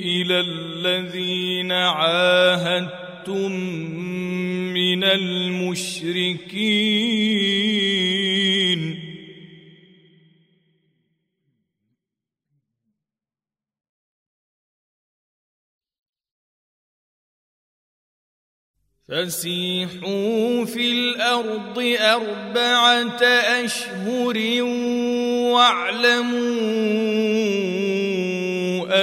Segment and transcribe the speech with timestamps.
[0.03, 3.51] إلى الذين عاهدتم
[4.73, 6.46] من المشركين.
[19.09, 23.21] فسيحوا في الأرض اربعه
[23.63, 24.63] اشهر
[25.53, 26.47] واعلموا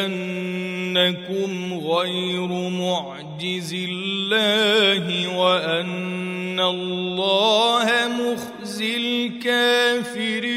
[0.04, 10.54] انكم غير معجز الله وان الله مخزي الكافرين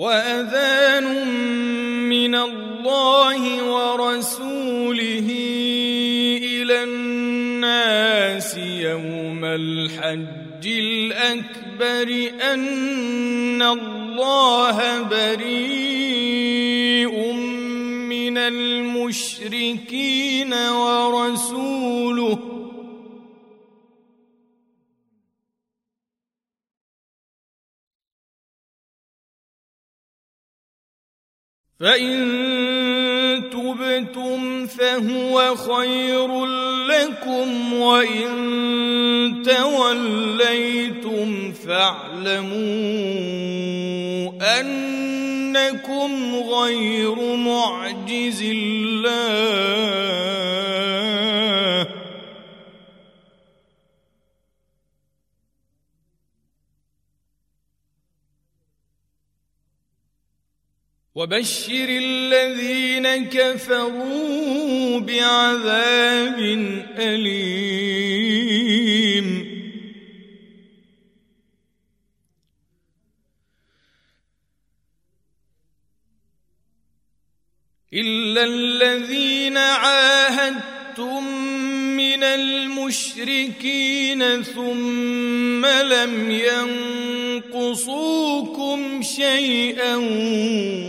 [0.00, 1.04] وأذان
[2.08, 5.28] من الله ورسوله
[6.40, 17.12] إلى الناس يوم الحج الأكبر أن الله بريء
[18.08, 22.59] من المشركين ورسوله
[31.80, 36.44] فإن تبتم فهو خير
[36.86, 38.30] لكم وإن
[39.44, 40.72] توليتم
[41.52, 42.60] فاعلموا
[44.60, 49.80] أنكم غير معجز الله
[61.20, 66.38] وبشر الذين كفروا بعذاب
[66.98, 68.40] أليم.
[77.94, 80.79] إلا الذين عاهدتم
[81.96, 86.30] من المشركين ثم لم
[87.50, 89.96] ينقصوكم شيئا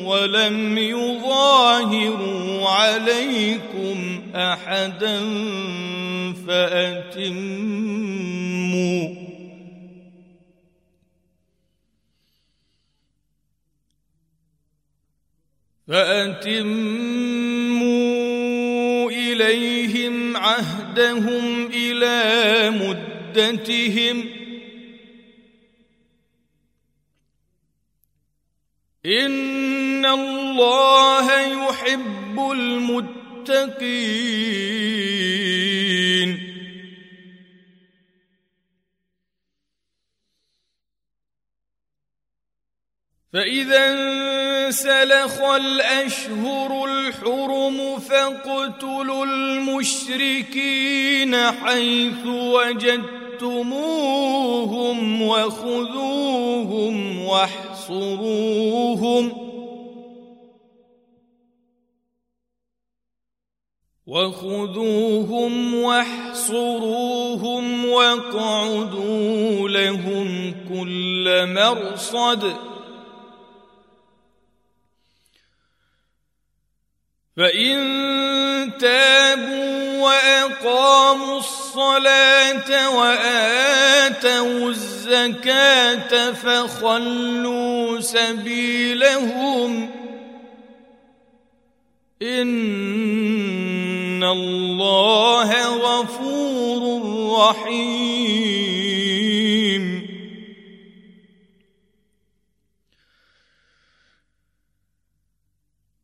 [0.06, 5.20] ولم يظاهروا عليكم احدا
[6.48, 8.02] فاتموا
[15.88, 17.32] فاتموا
[19.32, 24.30] إليهم عهدهم إلى مدتهم.
[29.06, 34.02] إن الله يحب المتقين.
[43.34, 43.92] فإذا
[44.72, 50.72] انسلخ الأشهر الحرم فاقتلوا المشركين
[51.36, 53.52] حيث وجدتموهم
[55.22, 56.96] وخذوهم
[57.26, 58.62] واحصروهم
[64.08, 67.26] وخذوهم واحصروهم
[67.86, 72.72] واقعدوا لهم كل مرصد
[77.38, 89.90] فإن تابوا وأقاموا الصلاة وآتوا الزكاة فخلوا سبيلهم
[92.22, 92.54] إن
[94.24, 97.02] الله غفور
[97.40, 98.81] رحيم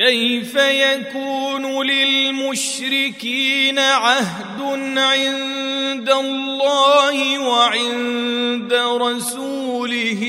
[0.00, 4.60] كيف يكون للمشركين عهد
[4.98, 10.20] عند الله وعند رسوله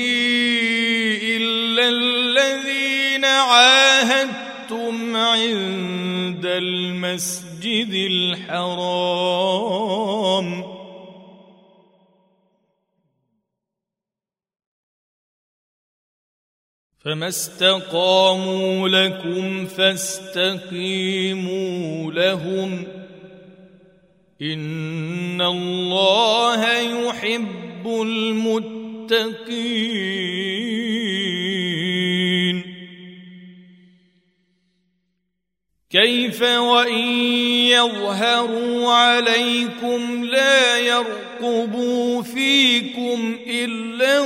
[1.22, 9.22] إلا الذين عاهدتم عند المسجد الحرام؟
[17.04, 20.82] فما استقاموا لكم فاستقيموا
[22.12, 22.84] لهم
[24.42, 29.42] ان الله يحب المتقين
[35.90, 36.98] كيف وان
[37.68, 44.20] يظهروا عليكم لا يرقبوا فيكم الا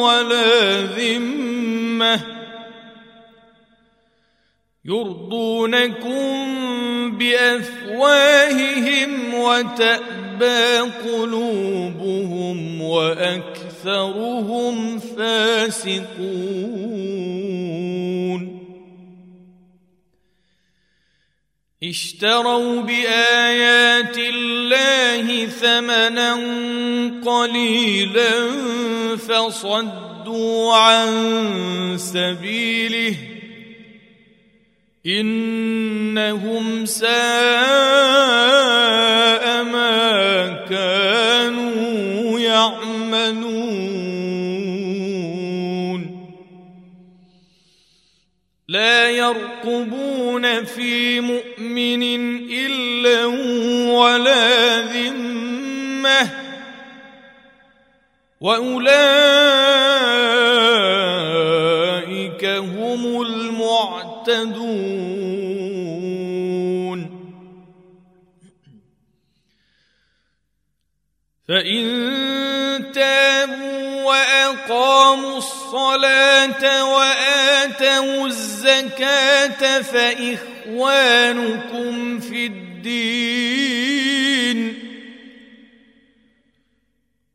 [0.00, 1.41] ولا ذمه
[4.84, 6.22] يرضونكم
[7.18, 16.52] بأفواههم وتأبى قلوبهم وأكثرهم فاسقون
[21.82, 26.34] اشتروا بآيات الله ثمنا
[27.24, 28.48] قليلا
[29.16, 30.11] فصدوا
[30.72, 31.08] عن
[31.98, 33.14] سبيله
[35.06, 37.12] انهم ساء
[39.64, 43.72] ما كانوا يعملون
[48.68, 52.02] لا يرقبون في مؤمن
[52.50, 53.26] الا
[53.92, 56.41] ولا ذمه
[58.42, 59.02] وأولئك
[62.44, 64.82] هم المعتدون.
[71.48, 71.84] فإن
[72.94, 80.90] تابوا وأقاموا الصلاة وآتوا الزكاة فإخوانكم
[82.20, 83.72] في الدين.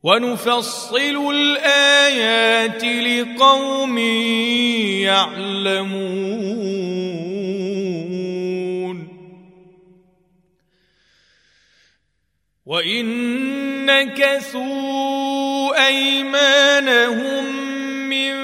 [0.08, 3.98] ونفصل الآيات لقوم
[5.04, 6.08] يعلمون.
[12.66, 13.06] وإن
[13.86, 17.46] نكثوا أيمانهم
[18.10, 18.36] من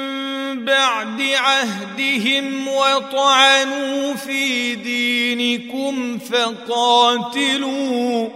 [0.65, 8.27] بعد عهدهم وطعنوا في دينكم فقاتلوا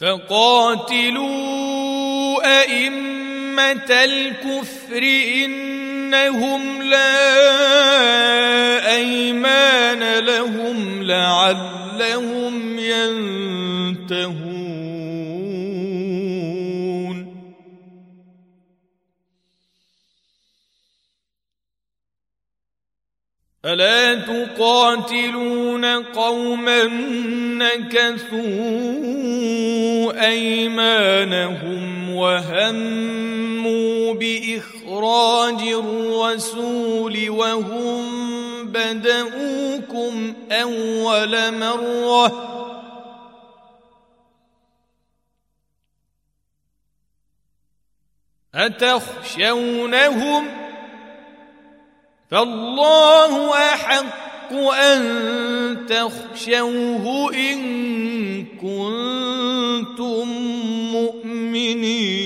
[0.00, 1.34] فقاتلوا
[2.60, 5.02] أئمة الكفر
[5.44, 7.34] إنهم لا
[8.96, 14.54] أيمان لهم لعلهم ينتهون.
[23.64, 26.84] ألا تقاتلون قوما
[27.64, 28.44] نكثوا
[30.26, 38.04] أيمانهم وهموا بإخراج الرسول وهم
[38.66, 42.50] بدؤوكم أول مرة
[48.54, 50.63] أتخشونهم
[52.34, 57.58] فالله أحق أن تخشوه إن
[58.58, 60.28] كنتم
[60.92, 62.23] مؤمنين.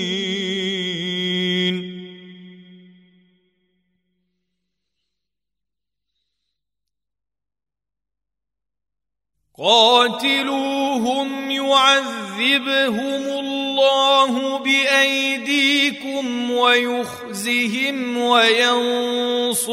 [9.59, 19.69] قاتلوهم يعذبهم الله بأيديكم ويخزهم وينصركم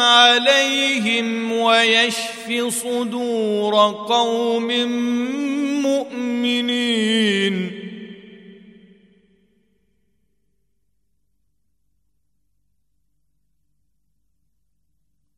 [0.00, 3.74] عليهم ويشف صدور
[4.08, 4.68] قوم
[5.82, 7.79] مؤمنين.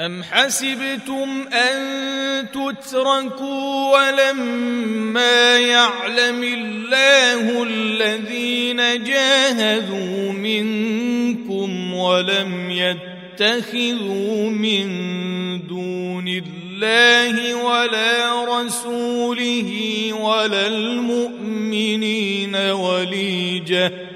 [0.00, 1.76] أم حسبتم أن
[2.50, 14.86] تتركوا ولما يعلم الله الذين جاهدوا منكم ولم يتخذوا من
[15.66, 19.72] دون الله ولا رسوله
[20.12, 24.15] ولا المؤمنين وليجه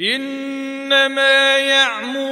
[0.00, 2.31] إنما يعمر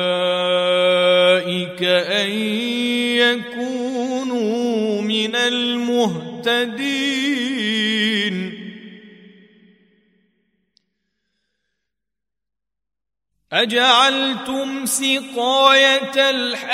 [5.91, 7.01] المهتدين.
[13.51, 16.71] أجعلتم سقاية الحاج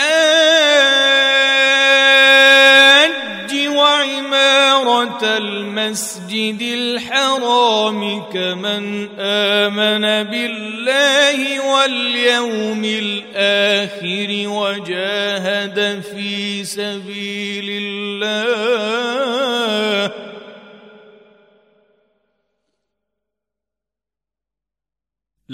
[3.68, 17.97] وعمارة المسجد الحرام كمن آمن بالله واليوم الآخر وجاهد في سبيل الله.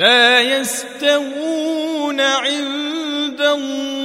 [0.03, 4.03] لا يستوون عند الله.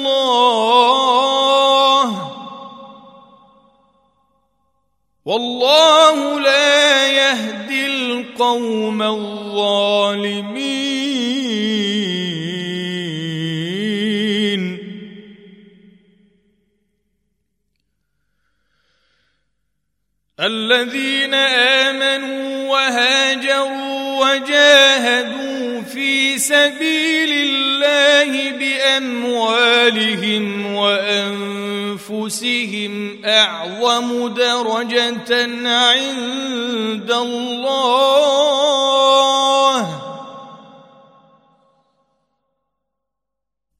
[5.25, 9.99] والله لا يهدي القوم الظالمين.
[20.41, 22.48] الذين آمنوا
[22.89, 32.13] وهاجروا وجاهدوا في سبيل الله بأموالهم وأنفسهم
[33.25, 35.33] أعظم درجة
[35.69, 37.79] عند الله.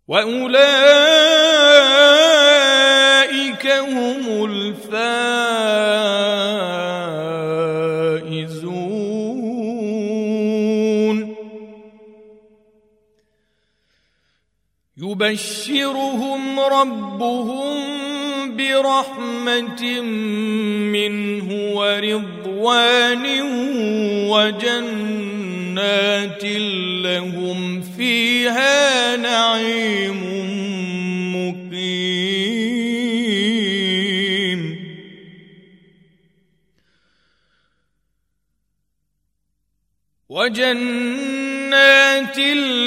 [0.09, 1.68] وأولئك
[15.21, 17.77] يبشرهم ربهم
[18.57, 20.01] برحمة
[20.95, 23.27] منه ورضوان
[24.31, 25.65] وجنات
[27.05, 30.23] لهم فيها نعيم
[31.35, 32.19] مقيم.
[40.29, 41.28] وجنات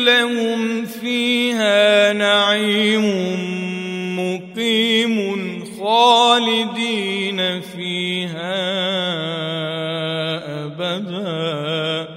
[0.05, 3.05] لهم فيها نعيم
[4.19, 5.17] مقيم
[5.79, 8.61] خالدين فيها
[10.65, 12.07] أبدا.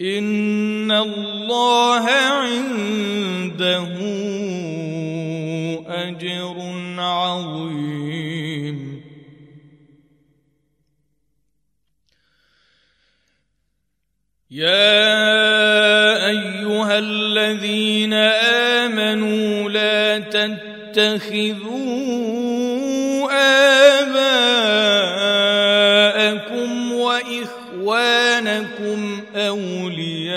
[0.00, 2.95] إن الله عنده
[14.56, 18.12] يا ايها الذين
[18.84, 21.66] امنوا لا تتخذوا
[25.62, 28.20] اباءكم واخوانكم
[29.36, 30.36] اولياء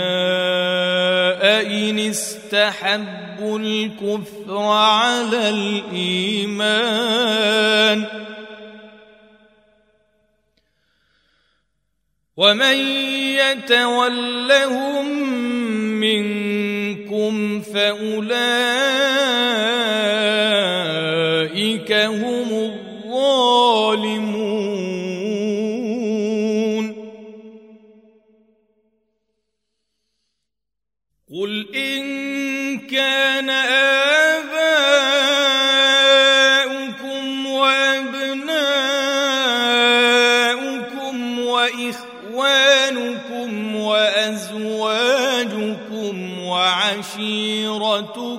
[1.90, 7.00] ان استحبوا الكفر على الايمان
[12.40, 12.78] ومن
[13.36, 15.08] يتولهم
[16.00, 19.10] منكم فاولئك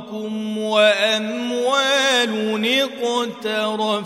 [0.00, 2.33] وعشيرتكم وأموال
[2.83, 4.00] اقترفتموها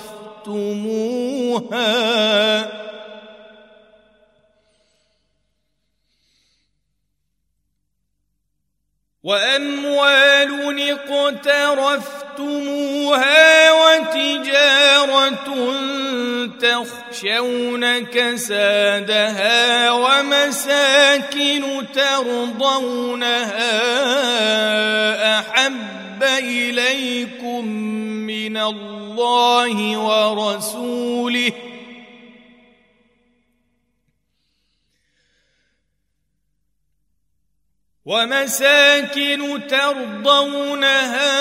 [9.22, 12.12] واموال اقترفتموها
[13.72, 15.48] وتجاره
[17.14, 21.62] تخشون كسادها ومساكن
[21.94, 23.70] ترضونها
[25.38, 27.66] أحب إليكم
[28.26, 31.52] من الله ورسوله
[38.04, 41.34] ومساكن ترضونها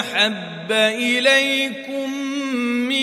[0.00, 1.89] أحب إليكم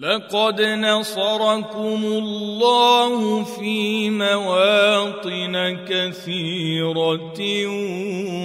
[0.00, 7.40] لقد نصركم الله في مواطن كثيرة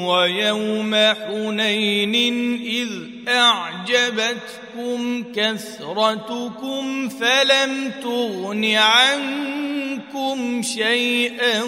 [0.08, 2.16] ويوم حنين
[2.62, 2.90] إذ
[3.28, 11.64] أعجبتكم كثرتكم فلم تغن عنكم شيئا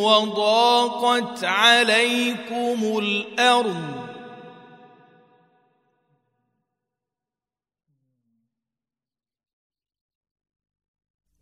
[0.00, 4.11] وضاقت عليكم الأرض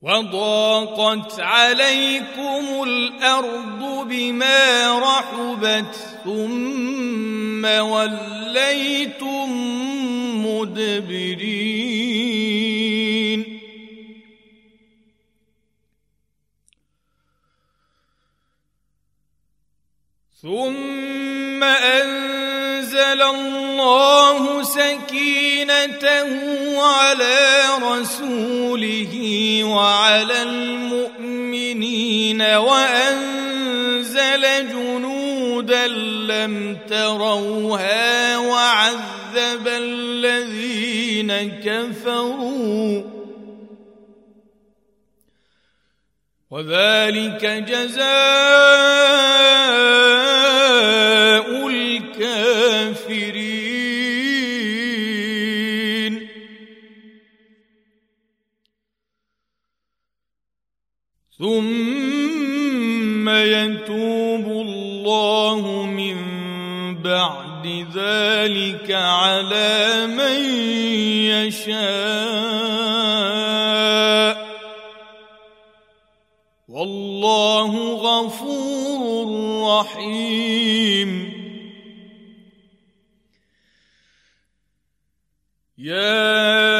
[0.02, 9.50] وضاقت عليكم الأرض بما رحبت ثم وليتم
[10.46, 11.90] مدبرين.
[20.42, 24.62] ثم أنزل الله
[25.70, 29.12] سكينته على رسوله
[29.64, 43.02] وعلى المؤمنين وأنزل جنودا لم تروها وعذب الذين كفروا.
[46.50, 48.10] وذلك جزاء
[61.40, 66.16] ثم يتوب الله من
[67.02, 70.44] بعد ذلك على من
[71.32, 71.80] يشاء.
[76.68, 79.28] والله غفور
[79.80, 81.10] رحيم.
[85.78, 86.79] يا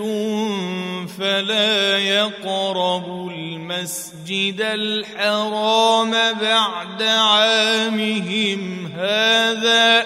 [1.20, 10.06] فلا يقربوا المسجد الحرام بعد عامهم هذا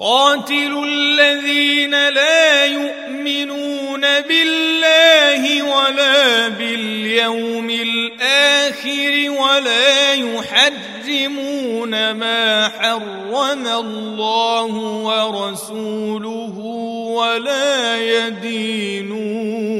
[0.00, 14.72] قاتلوا الذين لا يؤمنون بالله ولا باليوم الآخر ولا يحرمون ما حرم الله
[15.04, 16.58] ورسوله
[17.18, 19.78] ولا يدينون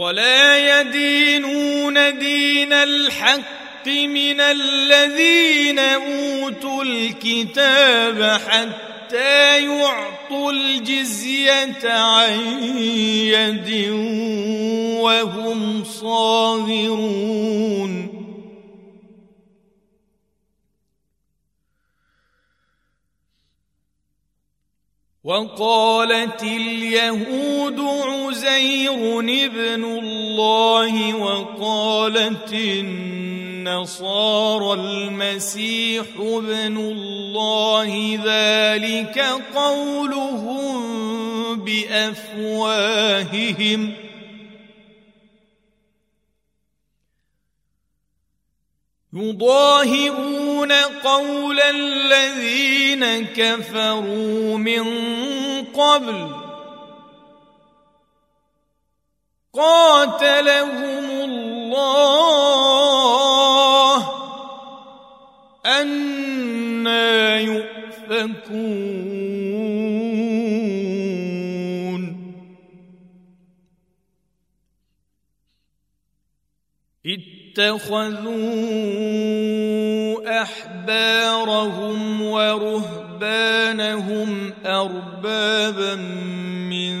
[0.00, 12.62] ولا يدينون دين الحق من الذين أوتوا الكتاب حتى يعطوا الجزية عن
[13.28, 13.90] يد
[15.00, 17.00] وهم صاغرون.
[25.24, 34.00] وقالت اليهود عزير ابن الله وقالت النصارى
[34.80, 39.18] المسيح ابن الله ذلك
[39.54, 40.80] قولهم
[41.64, 42.90] بأفواههم.
[49.12, 50.39] يضاهئون
[51.04, 54.84] قول الذين كفروا من
[55.64, 56.30] قبل
[59.54, 62.50] قاتلهم الله
[65.66, 68.80] أنا يؤفكون
[77.60, 78.40] اتخذوا
[80.42, 83.80] أحبارهم ورهبانهم
[84.66, 85.94] أربابا
[86.70, 86.98] من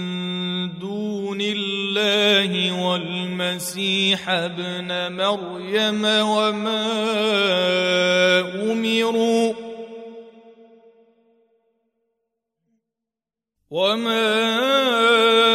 [0.78, 6.90] دون الله والمسيح ابن مريم وما
[8.72, 9.52] أمروا
[13.70, 15.49] وما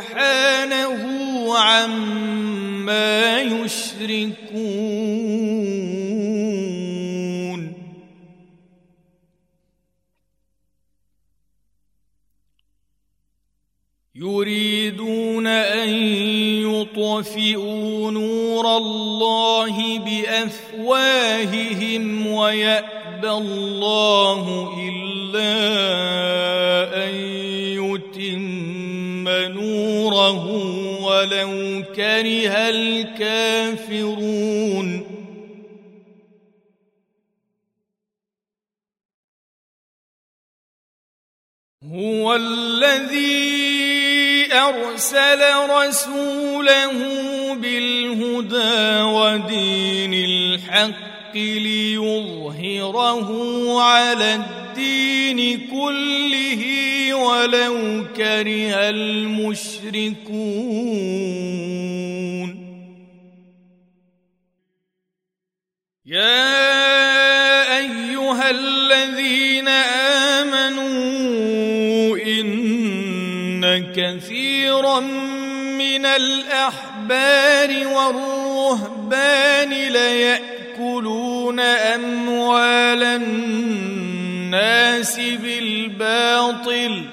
[0.00, 1.02] سبحانه
[1.58, 4.40] عما يشركون.
[14.14, 15.88] يريدون أن
[16.68, 21.46] يطفئوا نور الله بأفواههم
[22.26, 26.49] ويأبى الله إلا
[31.20, 34.06] ولو كره الكافرون.
[41.84, 43.60] هو الذي
[44.52, 46.92] أرسل رسوله
[47.54, 51.09] بالهدى ودين الحق.
[51.36, 53.28] ليظهره
[53.82, 56.62] على الدين كله
[57.14, 60.20] ولو كره المشركون.
[66.06, 69.68] يا أيها الذين
[72.16, 75.00] إن كثير كثيرا
[75.78, 79.72] من الأحبار والرهبان
[80.80, 87.04] ليأكلون أموال الناس بالباطل.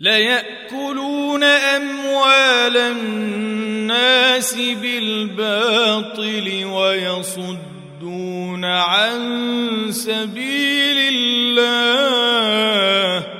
[0.00, 11.14] ليأكلون أموال الناس بالباطل ويصدون يصدون عن سبيل
[11.58, 13.39] الله.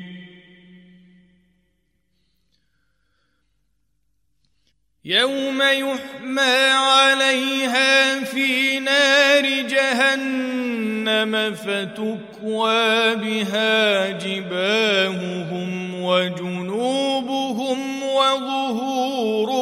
[5.05, 19.61] يوم يحمى عليها في نار جهنم فتكوى بها جباههم وجنوبهم وظهورهم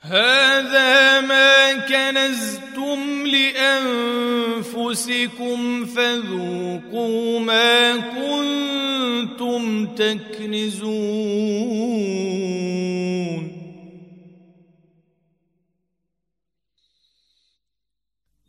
[0.00, 1.72] هذا ما
[2.74, 3.26] كنزتم
[4.66, 10.74] لانفسكم فذوقوا ما كنتم تكنزون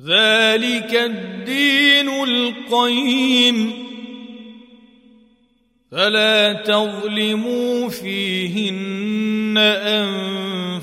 [0.00, 3.86] ذلك الدين القيم.
[5.92, 9.58] فلا تظلموا فيهن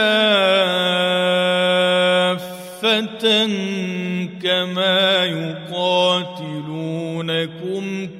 [4.43, 6.49] كما يقاتلونكم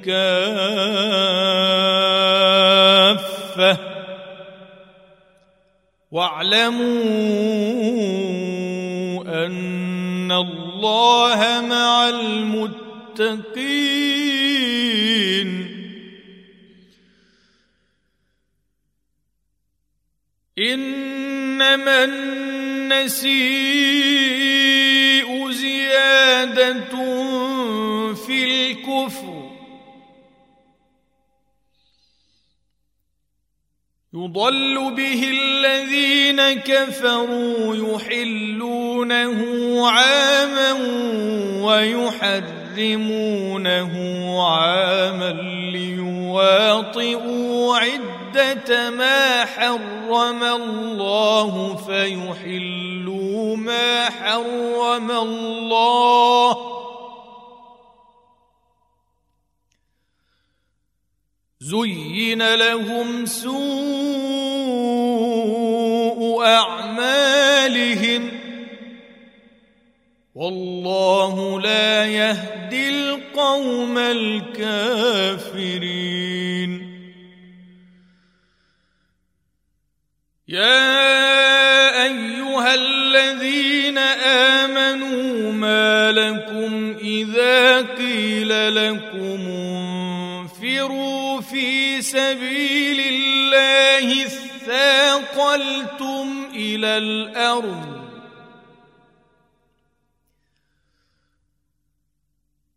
[0.04, 1.99] كافة.
[6.10, 6.80] واعلموا
[9.46, 13.80] أن الله مع المتقين.
[20.58, 23.30] إنما النسيء
[25.50, 26.94] زيادة
[28.14, 29.29] في الكفر
[34.20, 39.40] يضل به الذين كفروا يحلونه
[39.90, 40.72] عاما
[41.64, 43.92] ويحرمونه
[44.42, 45.32] عاما
[45.72, 56.79] ليواطئوا عدة ما حرم الله فيحلوا ما حرم الله
[61.60, 63.50] زين لهم سوء
[66.44, 68.30] أعمالهم.
[70.34, 75.10] والله لا يهدي القوم الكافرين.
[80.48, 83.98] يا أيها الذين
[84.58, 89.09] آمنوا ما لكم إذا قيل لكم
[91.60, 98.00] في سبيل الله اثاقلتم إلى الأرض.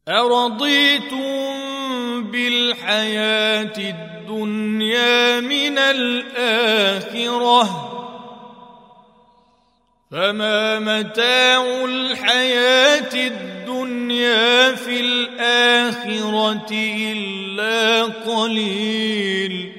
[0.10, 1.24] أرضيتم
[2.32, 7.63] بالحياة الدنيا من الآخرة؟
[10.12, 13.62] فما متاع الحياة الدنيا
[14.76, 19.74] في الآخرة إلا قليل.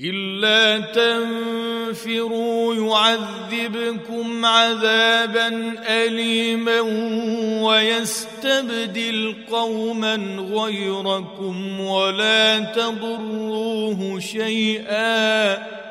[0.00, 5.48] إلا تنفروا يعذبكم عذابا
[5.88, 6.80] اليما
[7.66, 10.14] ويستبدل قوما
[10.54, 15.87] غيركم ولا تضروه شيئا.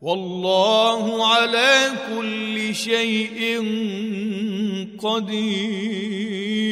[0.00, 3.60] والله على كل شيء
[4.98, 6.66] قدير.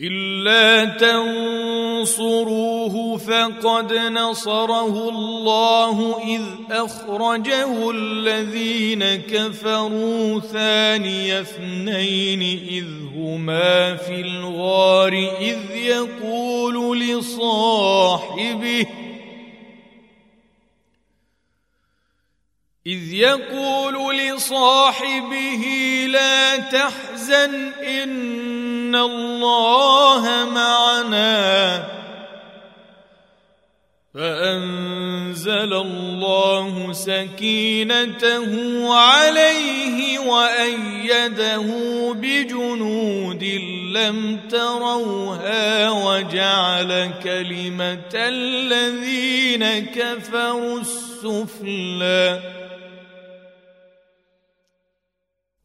[0.00, 0.84] إلا
[2.04, 2.46] تنصروه
[3.16, 17.00] فقد نصره الله إذ أخرجه الذين كفروا ثاني اثنين إذ هما في الغار إذ يقول
[17.00, 18.86] لصاحبه
[22.86, 25.64] إذ يقول لصاحبه
[26.08, 31.84] لا تحزن إن الله معنا
[34.14, 38.50] فأنزل الله سكينته
[38.94, 41.66] عليه وأيده
[42.12, 43.44] بجنود
[43.94, 52.57] لم تروها وجعل كلمة الذين كفروا السفلى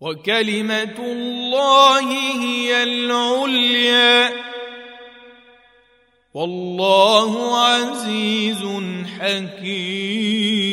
[0.03, 2.11] وكلمة الله
[2.41, 4.31] هي العليا.
[6.33, 8.61] والله عزيز
[9.19, 10.72] حكيم.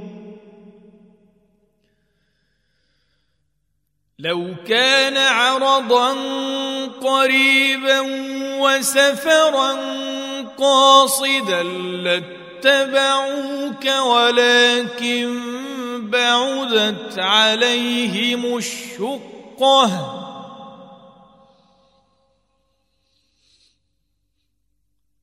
[4.23, 6.15] لو كان عرضا
[7.01, 7.99] قريبا
[8.59, 9.77] وسفرا
[10.57, 11.63] قاصدا
[12.03, 15.39] لاتبعوك ولكن
[15.99, 20.17] بعدت عليهم الشقة.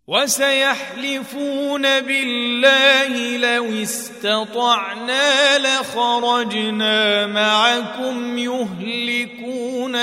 [0.08, 9.96] وسيحلفون بالله لو استطعنا لخرجنا معكم يهلكون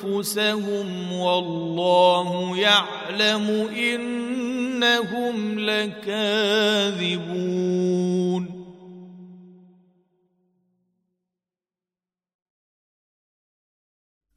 [0.00, 7.32] أنفسهم والله يعلم إنهم لكاذبون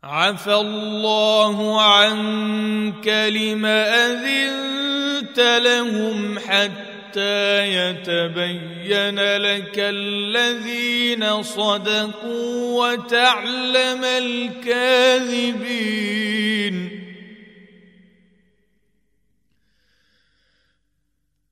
[0.05, 15.45] عفى الله عنك لم أذنت لهم حتى يتبين لك الذين صدقوا وتعلم الكاذبين.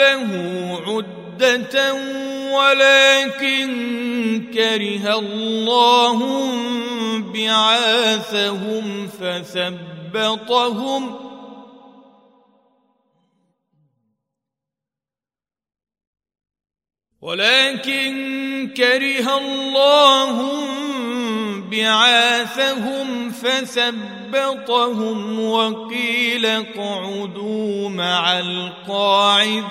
[0.00, 0.30] له
[0.86, 1.76] عدة
[2.56, 3.70] ولكن
[4.54, 6.18] كره الله
[7.34, 11.02] بعاثهم فثبطهم.
[17.20, 18.12] ولكن
[18.76, 20.36] كره الله
[21.70, 29.70] بعاثهم فثبطهم وقيل اقعدوا مع القاعدين.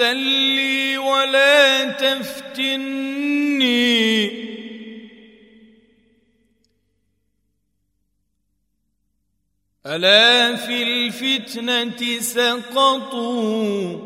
[0.00, 0.16] ائذن
[0.56, 3.14] لي ولا تفتني.
[9.86, 13.98] ألا في الفتنة سقطوا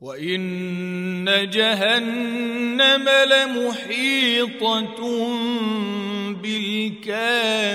[0.00, 4.98] وإن جهنم لمحيطة
[6.42, 7.74] بالكافرين.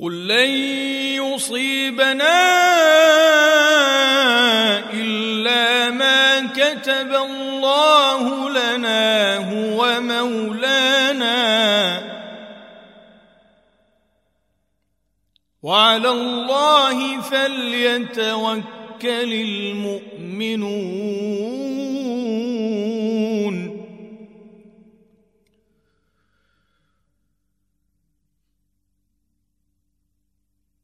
[0.00, 0.50] قل لن
[1.20, 2.40] يصيبنا
[4.92, 11.40] الا ما كتب الله لنا هو مولانا
[15.62, 18.64] وعلى الله فليتوكل
[19.32, 20.80] المؤمنون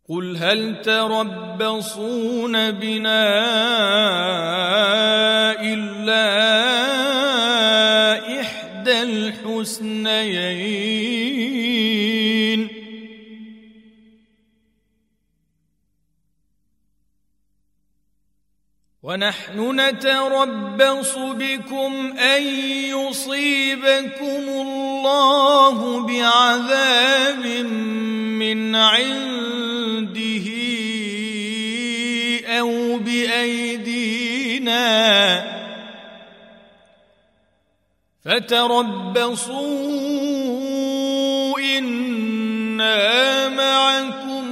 [0.09, 3.27] قل هل تربصون بنا
[5.61, 6.27] الا
[8.41, 10.67] احدى الحسنيين
[19.03, 22.43] ونحن نتربص بكم ان
[22.95, 27.47] يصيبكم الله بعذاب
[28.39, 28.75] من
[30.17, 30.49] عنده
[32.47, 34.77] أو بأيدينا
[38.25, 39.59] فتربصوا
[41.59, 44.45] إنا معكم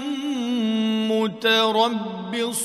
[1.11, 2.65] متربصون.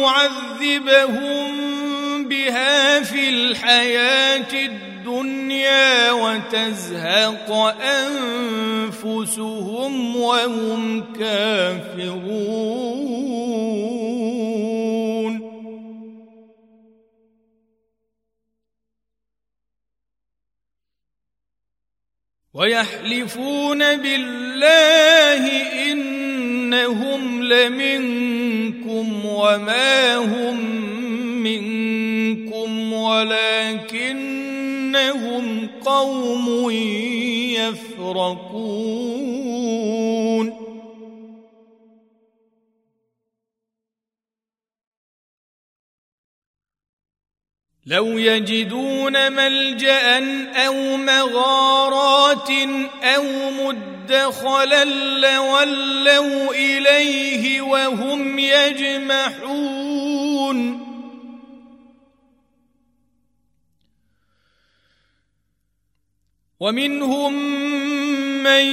[0.00, 1.48] الله ليعذبهم
[2.28, 7.52] بها في الحياة الدنيا وتزهق
[8.92, 12.60] أنفسهم وهم كافرون.
[22.54, 25.44] ويحلفون بالله
[25.92, 28.39] إنهم لمنكم
[29.26, 30.56] وما هم
[31.42, 34.20] منكم ولكنهم
[35.84, 36.70] قوم
[37.50, 38.90] يفرقون.
[47.86, 50.18] لو يجدون ملجأ
[50.66, 52.50] أو مغارات
[53.02, 53.50] أو
[54.10, 59.70] مدخلا لولوا إليه وهم يجمحون.
[66.60, 67.32] ومنهم
[68.42, 68.64] من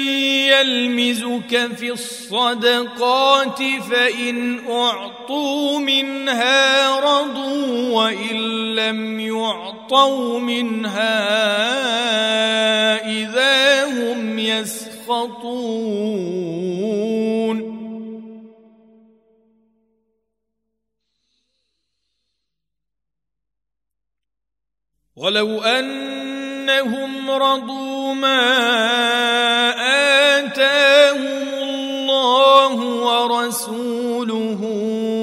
[0.51, 3.57] يلمزك في الصدقات
[3.89, 8.35] فإن أعطوا منها رضوا وإن
[8.75, 11.27] لم يعطوا منها
[13.05, 14.39] إذا هم
[15.08, 15.58] يسخطون
[25.16, 28.49] ولو أنهم رضوا ما
[30.39, 34.62] آتاهم الله ورسوله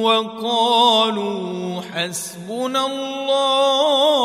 [0.02, 4.24] وقالوا حسبنا الله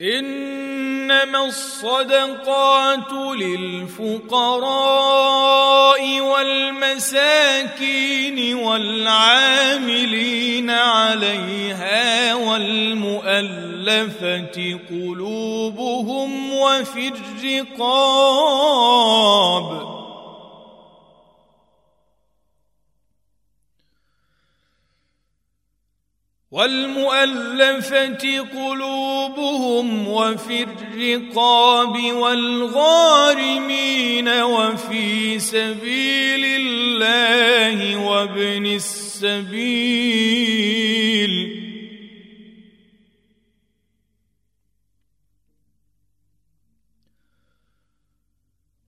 [0.00, 4.60] إنما الصدقات للفقراء
[6.20, 7.74] والمساكين
[8.54, 9.90] والعاملين
[10.70, 13.28] عليها والمؤلفة
[14.90, 17.12] قلوبهم وفي
[17.44, 18.34] الرقاب
[26.54, 39.64] والمؤلفة قلوبهم وفي الرقاب والغارمين وفي سبيل الله وابن السبيل.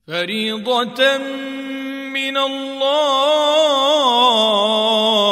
[0.06, 1.18] فريضة
[2.14, 5.25] من الله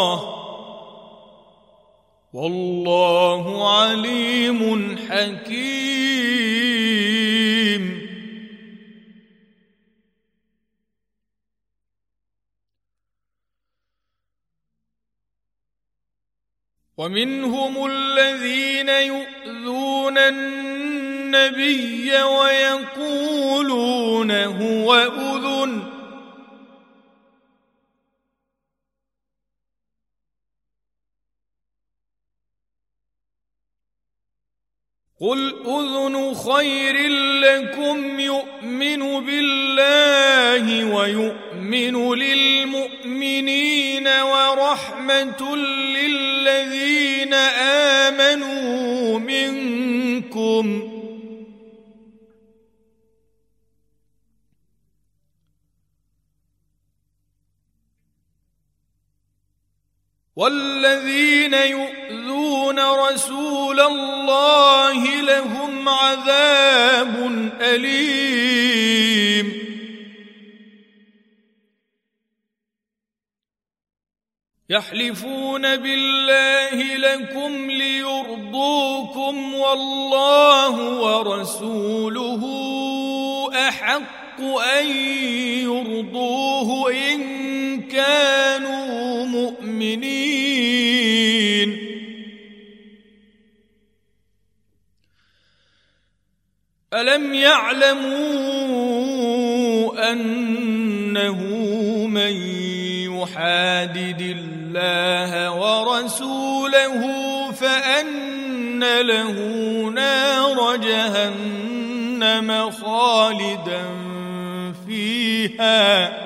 [2.35, 3.45] والله
[3.79, 5.65] عليم حكيم.
[16.97, 25.94] ومنهم الذين يؤذون النبي ويقولون هو أذن
[35.25, 37.09] قل اذن خير
[37.41, 45.57] لكم يؤمن بالله ويؤمن للمؤمنين ورحمه
[45.97, 47.35] للذين
[48.05, 50.94] امنوا منكم
[60.37, 67.15] والذين يؤذون رسول الله لهم عذاب
[67.61, 69.65] أليم.
[74.71, 82.43] يحلفون بالله لكم ليرضوكم والله ورسوله
[83.69, 84.87] أحق أن
[85.67, 90.65] يرضوه إن كانوا مؤمنين.
[96.95, 98.65] ألم يعلموا
[100.13, 101.41] أنه
[102.07, 102.33] من
[103.13, 107.03] يحادد الله ورسوله
[107.53, 109.33] فأن له
[109.91, 114.14] نار جهنم خالدا
[114.95, 116.25] فيها.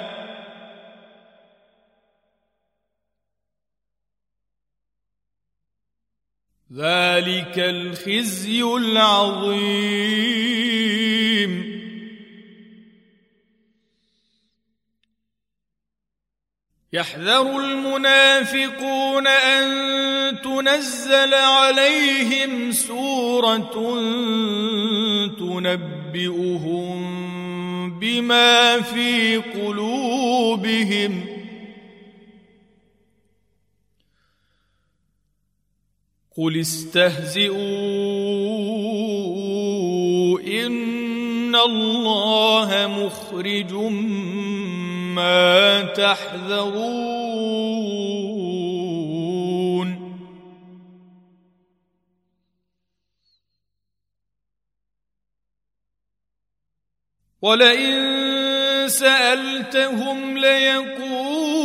[6.73, 10.19] ذلك الخزي العظيم.
[16.93, 19.69] يحذر المنافقون أن
[20.43, 23.75] تنزل عليهم سورة
[25.39, 26.99] تنبئهم
[27.91, 31.25] بما في قلوبهم
[36.37, 37.59] قل استهزئوا
[40.41, 43.73] ان الله مخرج
[45.15, 47.29] ما تحذرون
[57.49, 57.97] ولئن
[58.89, 61.65] سألتهم ليقولن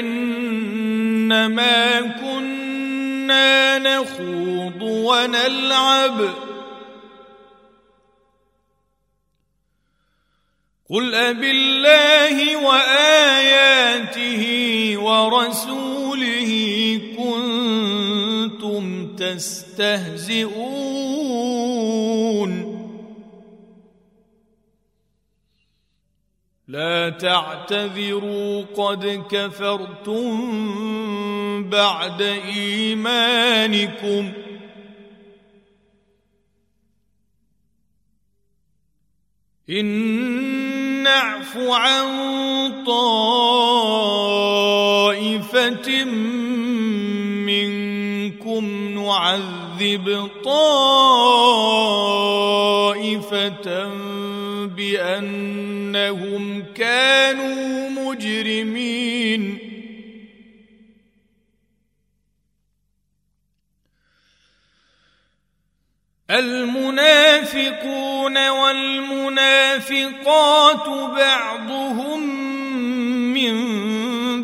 [0.00, 1.60] إنما
[2.00, 6.34] كنا نخوض ونلعب.
[10.90, 14.44] قل أبالله وآياته
[14.98, 16.50] ورسوله
[17.16, 18.84] كنتم
[19.16, 20.64] تستهزئون.
[26.68, 30.50] لا تعتذروا قد كفرتم
[31.70, 32.22] بعد
[32.56, 34.32] إيمانكم.
[39.70, 39.84] إن
[41.02, 42.06] نعف عن
[42.86, 43.24] طائفة
[47.44, 50.74] منكم نعذب طائفة
[54.66, 59.58] بأنهم كانوا مجرمين.
[66.30, 67.68] المنافقون
[68.48, 69.88] والمنافقات
[70.88, 72.20] بعضهم
[73.34, 73.54] من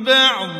[0.05, 0.60] بعض.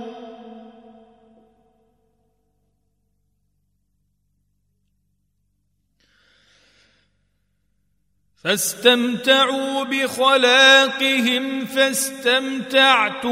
[8.43, 13.31] فاستمتعوا بخلاقهم فاستمتعتم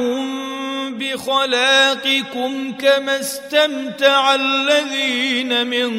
[0.97, 5.89] بخلاقكم كما استمتع الذين من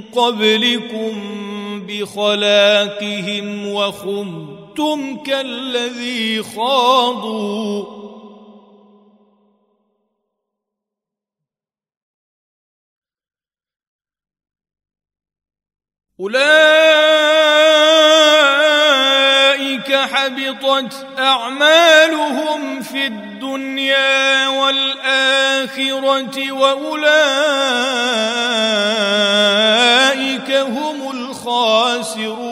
[0.00, 1.12] قبلكم
[1.88, 8.01] بخلاقهم وخمتم كالذي خاضوا.
[16.22, 16.42] أولئك
[19.94, 25.72] حبطت أعمالهم في الدنيا والآخرة
[26.52, 27.02] وأولئك
[30.50, 32.51] هم الخاسرون.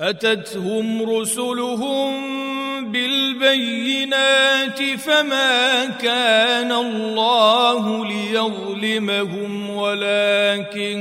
[0.00, 2.12] أتتهم رسلهم
[2.92, 10.96] بالبينات فما كان الله ليظلمهم ولكن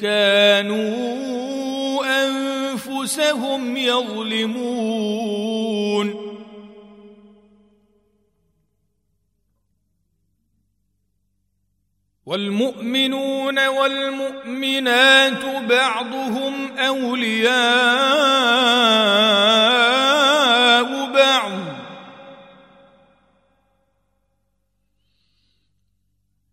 [0.00, 0.98] كانوا
[2.24, 5.08] أنفسهم يظلمون
[12.28, 17.58] والمؤمنون والمؤمنات بعضهم أولياء
[21.12, 21.52] بعض.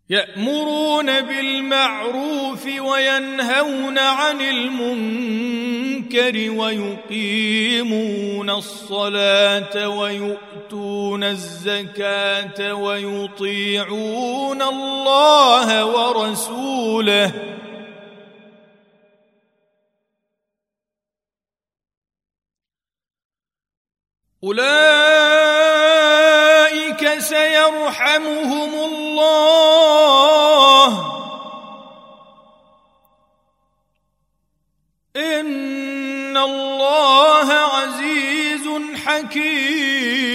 [0.09, 5.84] يأمرون بالمعروف وينهون عن المنكر.
[6.05, 17.31] المنكر ويقيمون الصلاة ويؤتون الزكاة ويطيعون الله ورسوله.
[24.43, 24.69] أولئك
[27.19, 29.55] سيرحمهم الله.
[35.15, 35.84] إن
[36.37, 38.67] الله عزيز
[39.05, 40.34] حكيم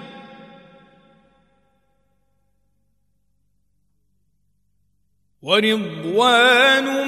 [5.41, 7.07] ورضوان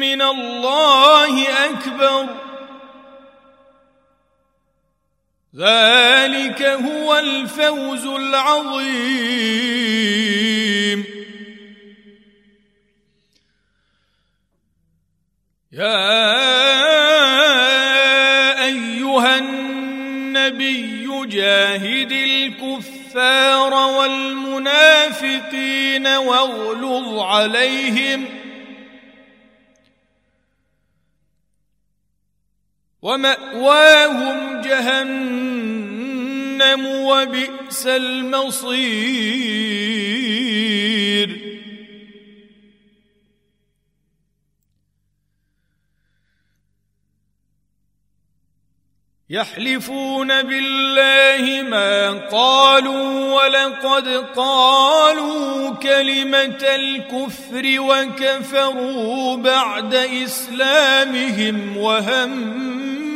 [0.00, 2.26] من الله أكبر.
[5.56, 8.90] ذلك هو الفوز العظيم.
[15.72, 16.20] يا
[18.64, 22.12] أيها النبي جاهد
[23.10, 24.86] الكفار والمنافقين
[26.06, 28.24] واغلظ عليهم
[33.02, 36.06] ومأواهم جهنم
[36.86, 39.00] وبئس المصير.
[49.30, 63.10] يحلفون بالله ما قالوا ولقد قالوا كلمة الكفر وكفروا بعد إسلامهم وهموا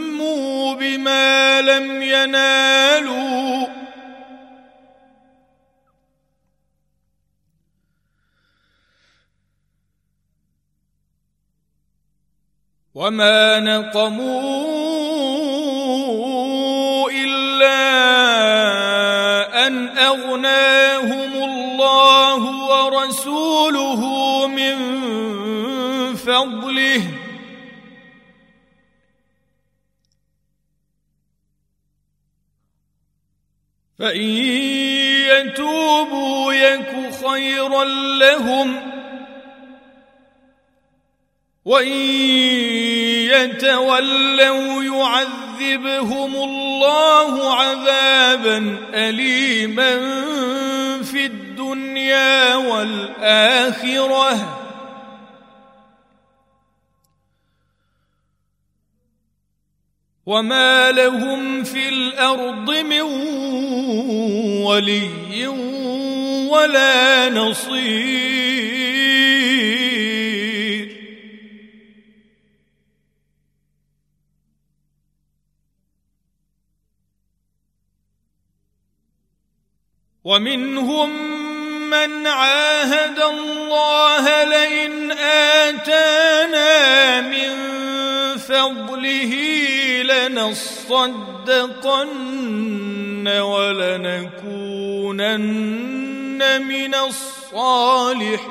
[0.74, 3.66] بما لم ينالوا.
[12.94, 14.93] وما نقموا
[33.98, 34.30] فإن
[35.30, 37.84] يتوبوا يك خيرا
[38.18, 38.94] لهم
[41.64, 41.98] وإن
[43.32, 49.94] يتولوا يعذبهم الله عذابا اليما
[51.02, 54.24] في الدنيا والآخرة.
[60.26, 63.00] وما لهم في الأرض من
[64.64, 65.46] ولي
[66.48, 68.44] ولا نصير.
[80.24, 81.10] ومنهم
[81.90, 85.12] من عاهد الله لئن
[85.68, 87.54] آتانا من
[88.38, 89.34] فضله
[90.04, 91.28] لنصدقن
[93.28, 94.44] ولنكونن
[96.68, 98.44] من الصالحين.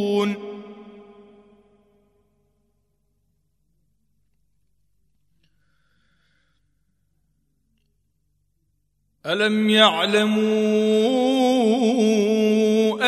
[9.25, 10.41] ألم يعلموا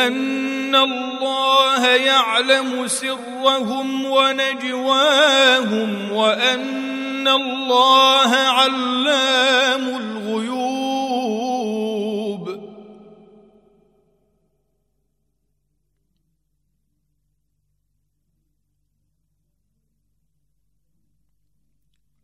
[0.08, 5.32] أن الله يعلم سرهم ونجواهم
[6.12, 10.54] وأن الله علام الغيوب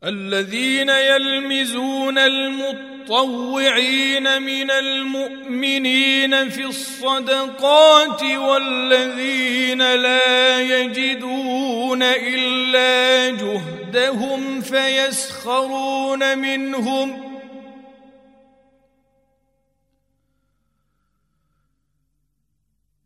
[0.03, 17.29] الذين يلمزون المطلوب المطوعين من المؤمنين في الصدقات والذين لا يجدون إلا جهدهم فيسخرون منهم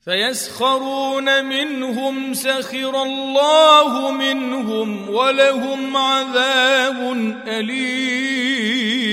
[0.06, 7.14] فيسخرون منهم سخر الله منهم ولهم عذاب
[7.48, 9.04] أليم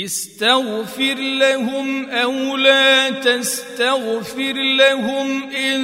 [0.00, 5.78] استغفر لهم أو لا تستغفر لهم إن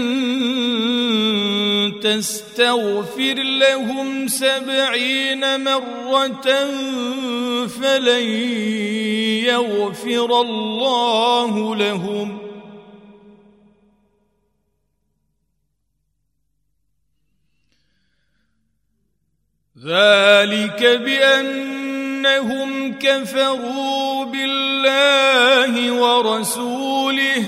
[2.03, 6.49] تستغفر لهم سبعين مرة
[7.67, 8.29] فلن
[9.45, 12.39] يغفر الله لهم.
[19.85, 20.83] ذلك
[22.25, 27.45] بانهم كفروا بالله ورسوله.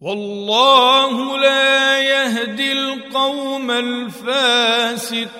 [0.00, 5.32] والله لا يهدي القوم الفاسقين.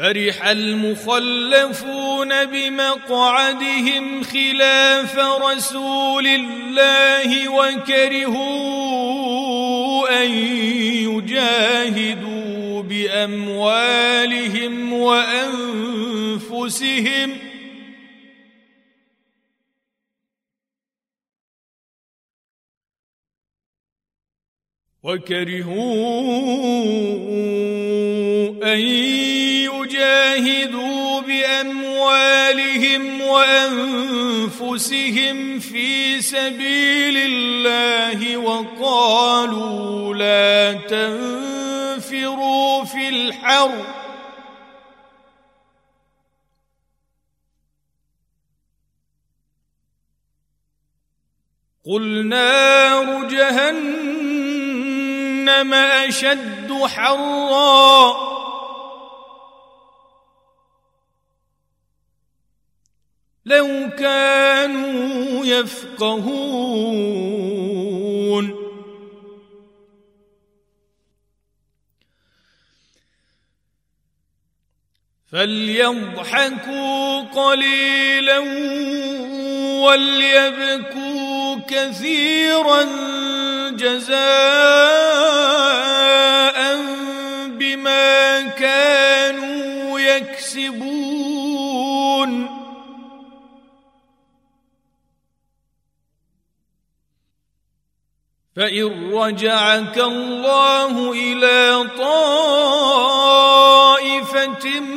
[0.00, 8.50] فرح المخلفون بمقعدهم خلاف رسول الله وكرهوا
[10.22, 10.30] أن
[11.08, 14.12] يجاهدوا بأموالهم
[14.92, 16.30] وأنفسهم
[25.02, 25.92] وكرهوا
[28.72, 28.80] أن
[29.72, 34.88] يجاهدوا بأموالهم وأنفسهم
[35.58, 43.86] في سبيل الله وقالوا لا تنفروا في الحر.
[51.84, 54.19] قل نار جهنم
[55.74, 58.30] أشد حرا.
[63.44, 67.00] لو كانوا يفقهون.
[75.32, 78.38] فليضحكوا قليلا
[79.84, 81.29] وليبكوا
[81.68, 82.82] كثيرا
[83.70, 84.20] جزاء
[87.46, 91.30] بما كانوا يكسبون.
[98.56, 102.70] فإن رجعك الله إلى طائفة
[104.80, 104.89] منهم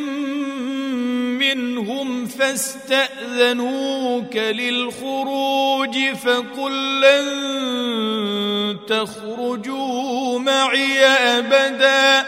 [2.43, 12.25] فاستأذنوك للخروج فقل لن تخرجوا معي أبدا.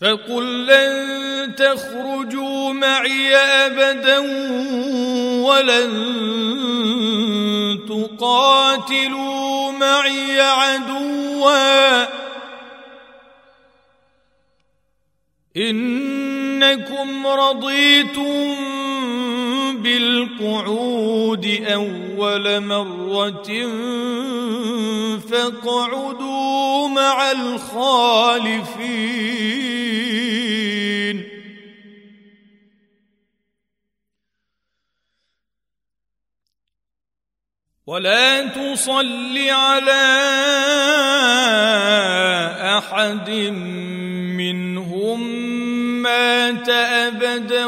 [0.00, 4.18] فقل لن تخرجوا معي أبدا
[5.48, 5.92] ولن
[7.88, 12.25] تقاتلوا معي عدوا.
[15.56, 18.54] إنكم رضيتم
[19.82, 23.48] بالقعود أول مرة
[25.18, 28.96] فاقعدوا مع الخالفين.
[37.86, 40.06] ولا تصل على
[42.78, 43.30] أحد
[44.36, 45.35] منهم
[46.06, 47.66] مات أبدا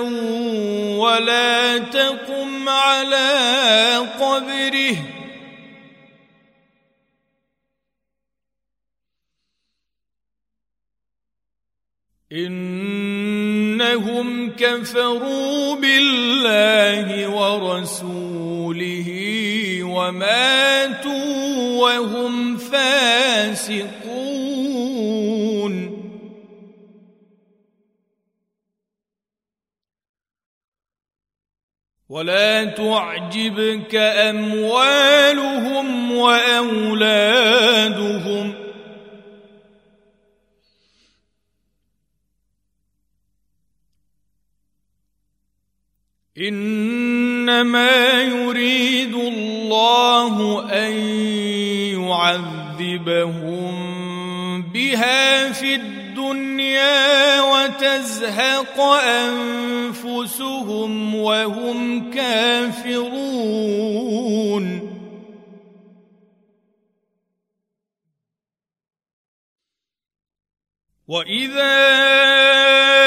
[0.98, 3.30] ولا تقم على
[4.20, 4.96] قبره.
[13.48, 19.08] إنهم كفروا بالله ورسوله
[19.82, 21.26] وماتوا
[21.82, 24.18] وهم فاسقون.
[32.08, 37.48] ولا تعجبك أموالهم وأولادهم.
[46.38, 50.92] إنما يريد الله أن
[52.88, 53.72] يعذبهم
[54.62, 55.97] بها في الدنيا
[57.40, 58.80] وتزهق
[60.00, 63.38] أنفسهم وهم كافرون.
[71.08, 71.78] واذا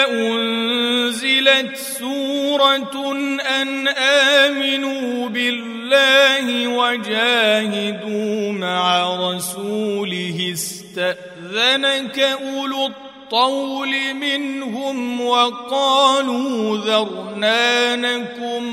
[0.09, 3.12] انزلت سوره
[3.59, 10.51] ان امنوا بالله وجاهدوا مع رسوله
[10.92, 18.64] استاذنك أولو الطول منهم وقالوا ذرنا نكن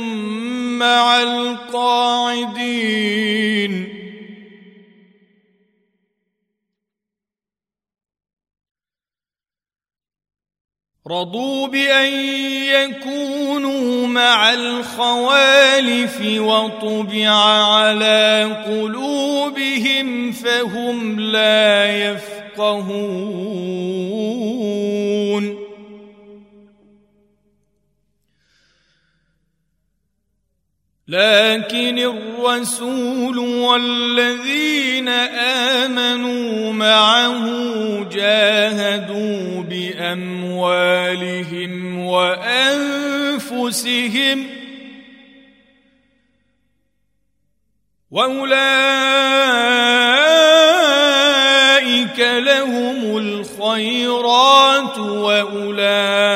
[0.78, 2.38] مع القاعدين.
[11.10, 12.12] رضوا بأن
[12.64, 17.28] يكونوا مع الخوالف وطبع
[17.64, 23.38] على قلوبهم فهم لا يفقهون.
[31.08, 35.08] لكن الرسول والذين
[35.78, 37.44] آمنوا معه
[38.12, 40.88] جاهدوا بأموالهم
[42.04, 43.38] وأنفسهم
[48.10, 48.58] وأولئك
[52.18, 56.27] لهم الخيرات وأولئك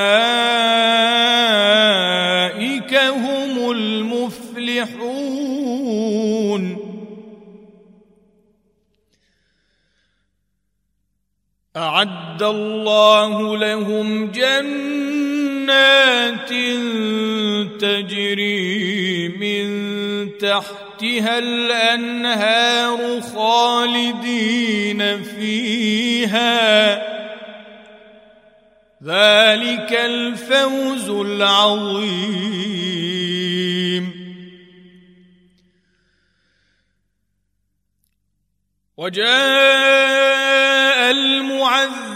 [12.43, 15.72] أعد الله لهم جنات
[17.80, 19.66] تجري من
[20.38, 26.95] تحتها الأنهار خالدين فيها.
[29.05, 32.03] ذلك الفوز العظيم.
[38.97, 39.93] وجاء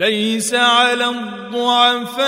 [0.00, 2.24] ليس على الضعفاء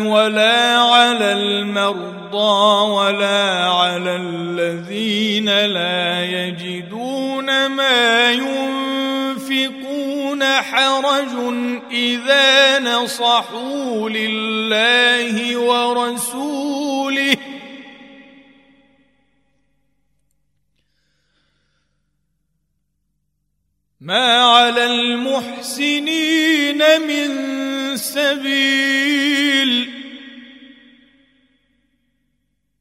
[0.00, 9.84] ولا على المرضى ولا على الذين لا يجدون ما ينفقون
[10.44, 11.54] حرج
[11.90, 17.36] إذا نصحوا لله ورسوله
[24.04, 26.78] ما على المحسنين
[27.08, 27.30] من
[27.96, 29.90] سبيل.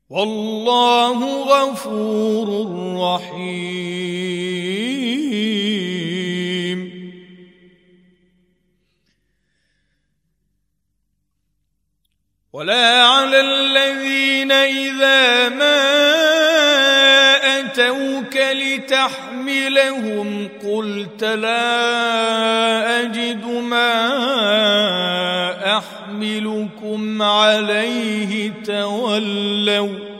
[0.09, 2.47] والله غفور
[3.15, 3.63] رحيم.
[12.53, 16.32] ولا على الذين إذا ما
[17.83, 20.27] اتوك لتحملهم
[20.63, 23.93] قلت لا اجد ما
[25.77, 30.13] احملكم عليه تولوا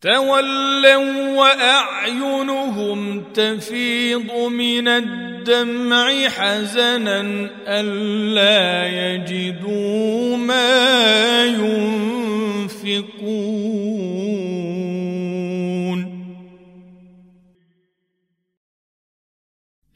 [0.00, 7.20] تولوا واعينهم تفيض من الدمع حزنا
[7.66, 12.23] الا يجدوا ما ينفقون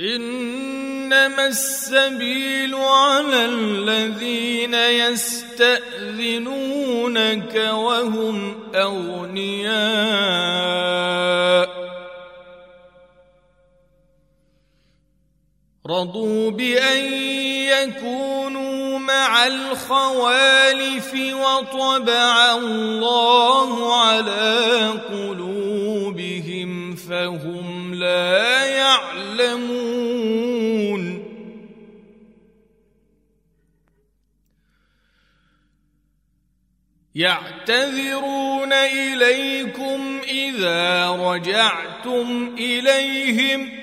[0.00, 5.84] إنما السبيل على الذين يستأذنونك
[7.72, 9.68] وهم أغنياء.
[15.90, 17.12] رضوا بأن
[17.64, 30.08] يكونوا مع الخوالف وطبع الله على قلوبهم فهم لا يعلمون
[37.14, 43.77] يعتذرون إليكم إذا رجعتم إليهم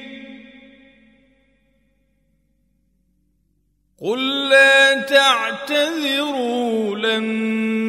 [4.01, 7.23] قل لا تعتذروا لن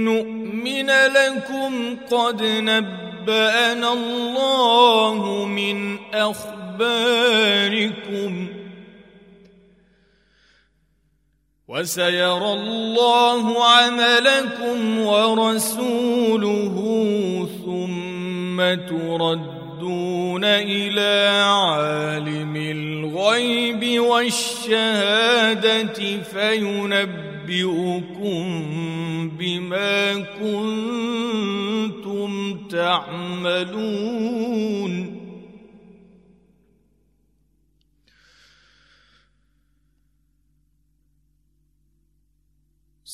[0.05, 7.27] نؤمن لكم قد نبأنا الله من أخباركم.
[11.69, 16.77] وسيرى الله عملكم ورسوله
[17.65, 25.43] ثم ترد يردون إلى عالم الغيب والشهادة
[26.23, 27.17] فينبئكم
[29.39, 32.31] بما كنتم
[32.71, 34.07] تعملون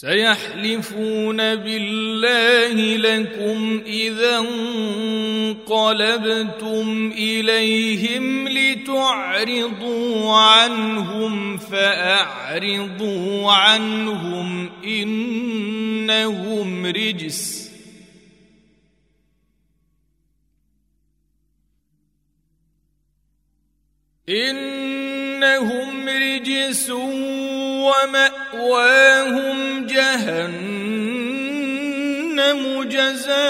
[0.02, 4.38] سيحلفون بالله لكم إذا
[5.68, 17.61] انقلبتم إليهم لتعرضوا عنهم فأعرضوا عنهم إنهم رجس
[24.28, 26.90] إنهم رجس
[28.60, 30.92] ومأواهم جهنم
[32.82, 33.42] جزاء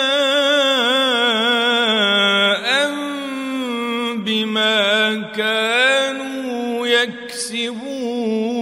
[4.17, 8.62] بما كانوا يكسبون.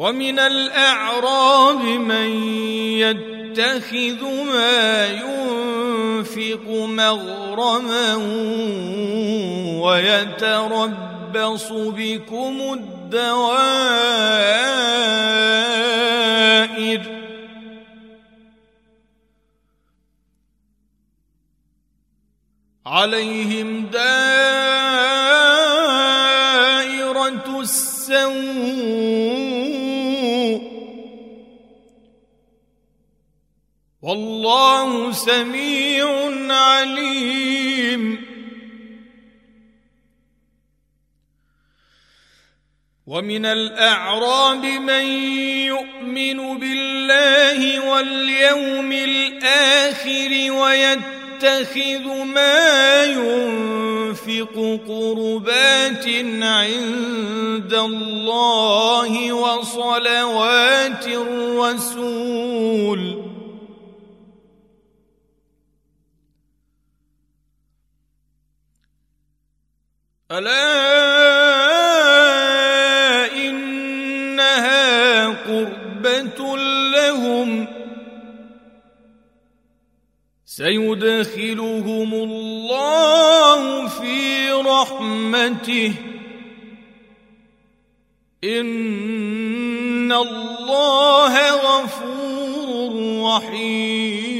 [0.00, 2.28] ومن الأعراب من
[2.96, 8.14] يتخذ ما ينفق مغرما
[9.84, 13.60] ويتربص بكم الدوائر.
[22.86, 25.19] عليهم دائرة
[34.02, 36.06] والله سميع
[36.54, 38.26] عليم.
[43.06, 45.04] ومن الأعراب من
[45.66, 56.08] يؤمن بالله واليوم الآخر ويتبع يتخذ ما ينفق قربات
[56.42, 62.60] عند الله وصلوات الرسول.
[70.30, 70.62] ألا
[73.36, 76.56] إنها قربة
[76.94, 77.66] لهم
[80.46, 85.94] سيدخلهم الله في رحمته
[88.44, 92.92] إن الله غفور
[93.24, 94.39] رحيم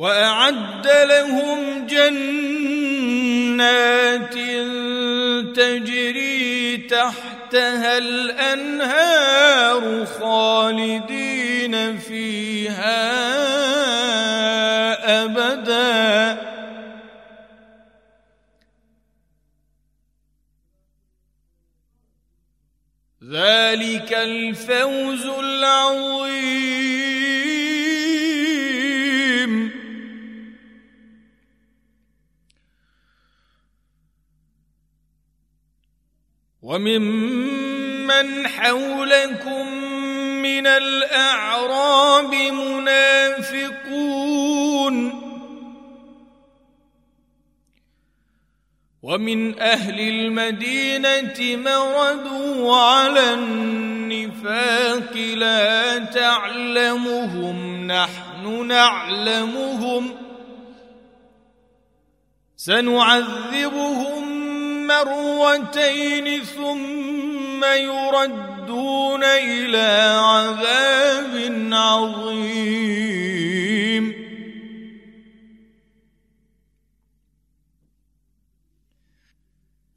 [0.00, 3.04] وأعد لهم جنات
[5.56, 13.00] تجري تحتها الأنهار خالدين فيها
[15.24, 16.40] أبدا.
[23.30, 27.19] ذلك الفوز العظيم.
[36.70, 39.66] وممن حولكم
[40.42, 42.34] من الأعراب
[43.54, 43.90] منافقون
[49.02, 60.10] ومن أهل المدينة مردوا على النفاق لا تعلمهم نحن نعلمهم
[62.56, 64.29] سنعذبهم
[64.90, 71.34] مرتين ثم يردون إلى عذاب
[71.72, 73.29] عظيم.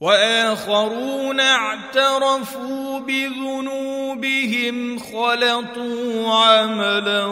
[0.04, 7.26] وآخرون اعترفوا بذنوبهم خلطوا عملا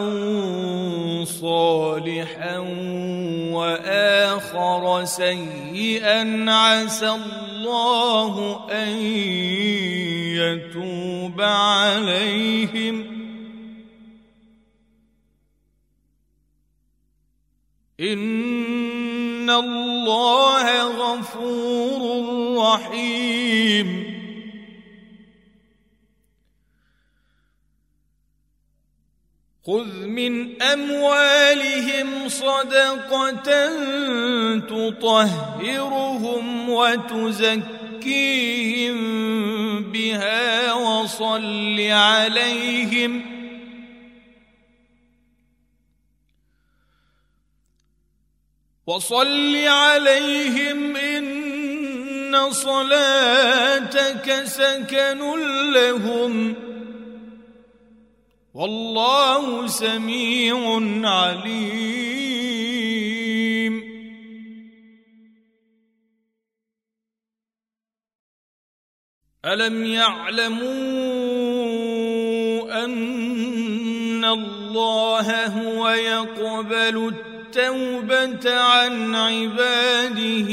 [1.24, 2.58] صالحا
[3.52, 8.98] وآخر سيئا عسى الله أن
[10.40, 13.06] يتوب عليهم
[18.00, 19.11] إن
[19.58, 22.24] الله غفور
[22.58, 24.12] رحيم.
[29.66, 33.68] خذ من أموالهم صدقة
[34.58, 38.96] تطهرهم وتزكيهم
[39.92, 43.31] بها وصل عليهم
[48.86, 55.20] وصل عليهم إن صلاتك سكن
[55.72, 56.54] لهم
[58.54, 62.22] والله سميع عليم.
[69.44, 70.62] ألم يعلموا
[72.84, 80.50] أن الله هو يقبل التوبة عن عباده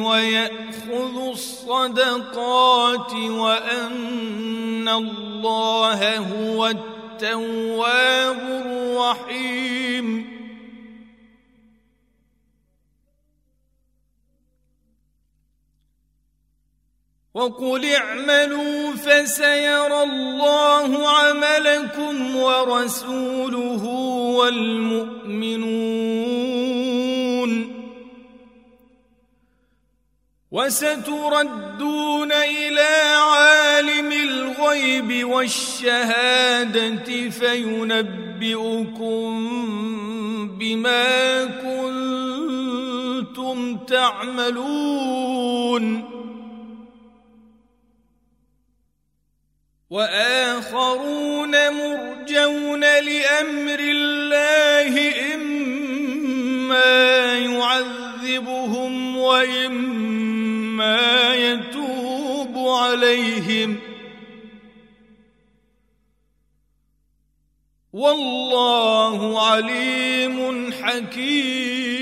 [0.00, 10.32] ويأخذ الصدقات وأن الله هو التواب الرحيم.
[17.34, 23.84] وقل اعملوا فسيرى الله عملكم ورسوله
[24.36, 26.11] والمؤمنون.
[30.52, 39.28] وستردون إلى عالم الغيب والشهادة فينبئكم
[40.58, 42.36] بما كنتم
[43.76, 45.32] تعملون.
[49.90, 60.41] وآخرون مرجون لأمر الله إما يعذبهم وإما
[61.34, 63.76] يتوب عليهم.
[67.92, 72.01] والله عليم حكيم.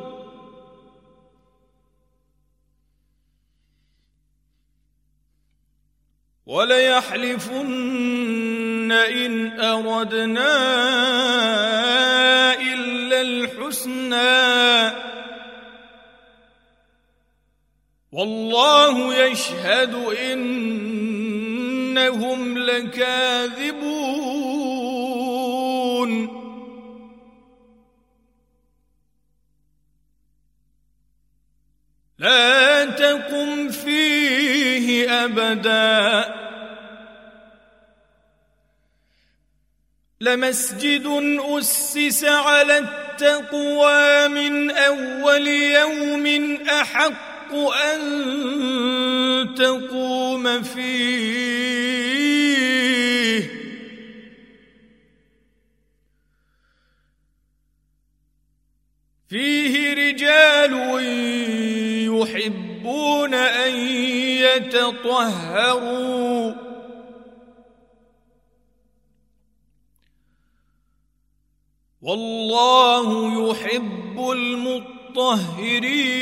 [6.51, 7.71] وليحلفن
[8.91, 10.53] إن أردنا
[12.61, 14.91] إلا الحسنى.
[18.11, 20.97] والله يشهد إنهم
[22.57, 24.01] لكاذبون.
[32.19, 36.40] لا تقم فيه أبدا.
[40.21, 41.07] لمسجد
[41.39, 47.53] أسس على التقوى من أول يوم أحق
[47.85, 52.01] أن تقوم فيه.
[59.29, 60.73] فيه رجال
[62.21, 63.71] يحبون أن
[64.67, 66.11] يتطهروا.
[72.01, 76.21] والله يحب المطهرين.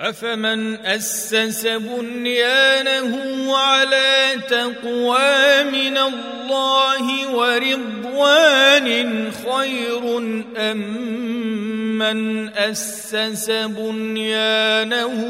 [0.00, 8.88] أفمن أسس بنيانه على تقوى من الله ورضوان
[9.32, 10.18] خير
[10.56, 15.20] أم من اسس بنيانه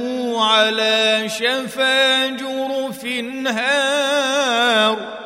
[0.44, 3.04] على شفا جرف
[3.46, 5.16] هار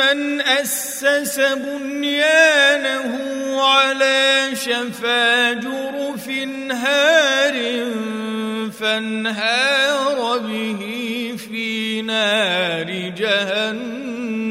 [0.00, 3.12] أمن أسس بنيانه
[3.62, 6.28] على شفا جرف
[6.72, 7.54] هار
[8.70, 10.80] فانهار به
[11.48, 14.48] في نار جهنم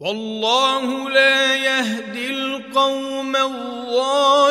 [0.00, 4.50] والله لا يهدي القوم الظالمين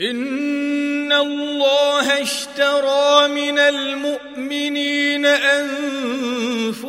[0.00, 6.80] ان الله اشترى من المؤمنين انفسهم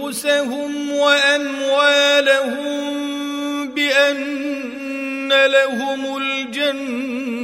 [0.92, 2.28] واموالهم
[3.70, 7.38] بان لهم الجنه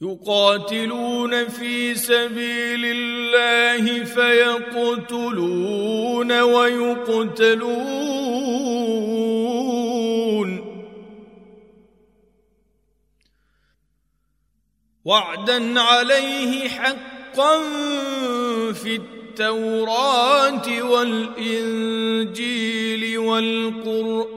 [0.00, 5.52] يقاتلون في سبيل الله فيقتلون
[6.40, 7.96] ويقتلون.
[15.04, 17.62] وعدا عليه حقا
[18.72, 21.98] في التوراة والإنجيل
[23.18, 24.36] والقرآن.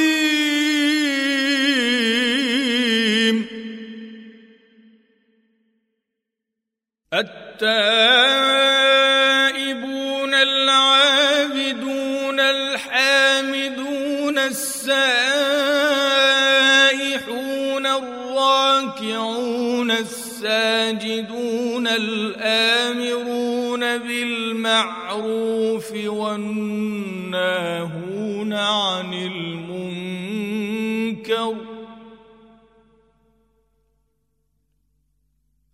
[7.61, 9.21] التائبون
[10.33, 15.01] العابدون الحامدون السائحون
[17.85, 27.33] الراكعون الساجدون الآمرون بالمعروف والناهون
[28.53, 29.50] عن المنكر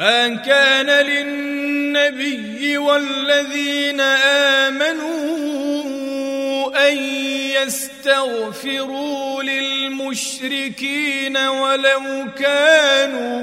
[0.00, 4.00] ما كان للنبي والذين
[4.70, 5.10] آمنوا
[6.88, 6.96] أن
[7.62, 13.40] يستغفروا للمشركين ولو كانوا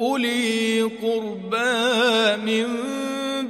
[0.00, 2.66] أولي قربى من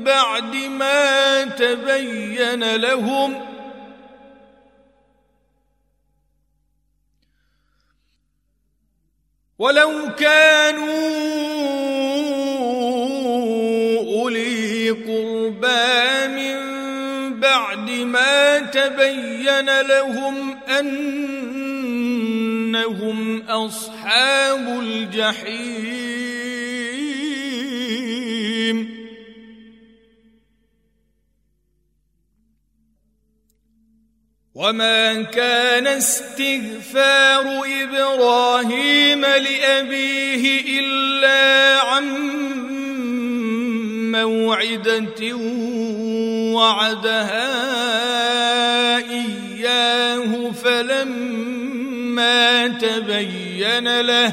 [0.05, 3.47] بعد ما تبين لهم
[9.59, 11.56] ولو كانوا
[18.59, 21.17] تبين لهم أنهم
[23.43, 26.17] أصحاب الجحيم.
[34.57, 42.07] وما كان استغفار إبراهيم لابيه الا عن
[44.25, 45.37] موعدة
[46.57, 47.47] وعدها
[48.99, 54.33] إياه فلما تبين له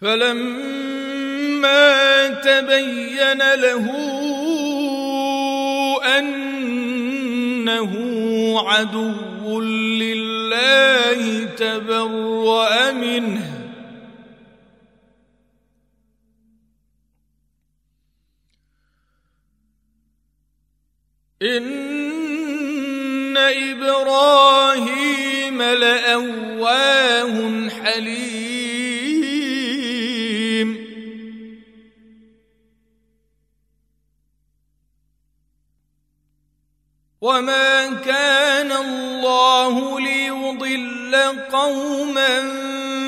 [0.00, 3.86] فلما تبين له
[7.64, 13.50] إنه عدو لله تبرأ منه.
[21.42, 24.82] إن إبراهيم
[25.62, 27.34] لأواه
[27.68, 28.53] حليم.
[37.24, 41.14] وما كان الله ليضل
[41.52, 42.40] قوما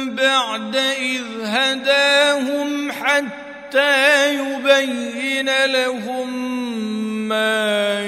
[0.05, 6.49] بعد إذ هداهم حتى يبين لهم
[7.29, 8.01] ما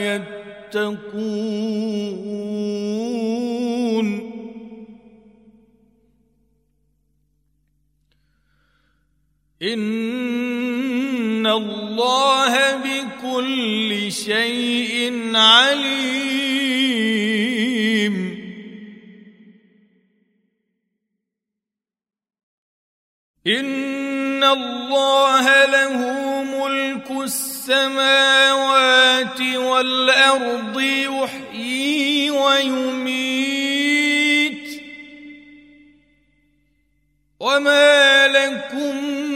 [0.73, 1.09] يتقون
[9.63, 9.98] إن
[11.99, 16.69] الله بكل شيء عليم.
[23.47, 25.99] إن الله له
[26.43, 27.81] ملك السماوات
[29.41, 33.19] والأرض يحيي ويميت.
[37.41, 39.28] وما لكم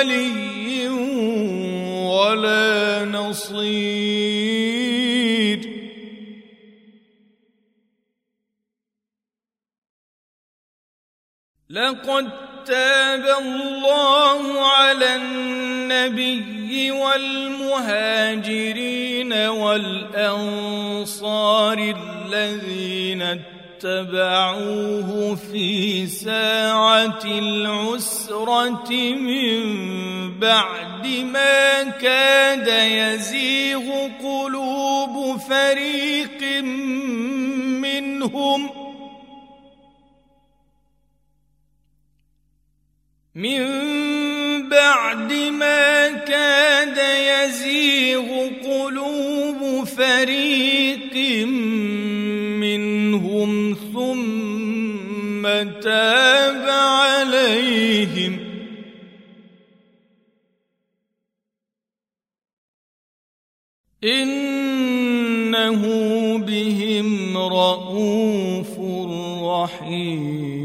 [0.00, 0.88] ولي
[2.08, 4.40] ولا نصير.
[11.70, 12.30] لقد
[12.66, 18.12] تاب الله على النبي والمهاجرين
[19.32, 20.96] والأنصار
[21.78, 29.60] الذين اتبعوه في ساعة العسرة من
[30.38, 36.62] بعد ما كاد يزيغ قلوب فريق
[37.80, 38.70] منهم
[43.34, 43.68] من
[44.68, 51.16] بعد ما كاد يزيغ قلوب فريق
[51.46, 51.99] منهم
[55.64, 58.50] تاب عليهم.
[64.04, 65.82] إنه
[66.38, 68.78] بهم رءوف
[69.44, 70.60] رحيم.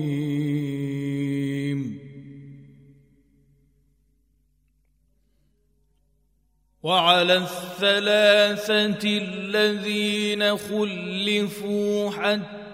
[6.83, 12.65] وعلى الثلاثة الذين خلفوا حتى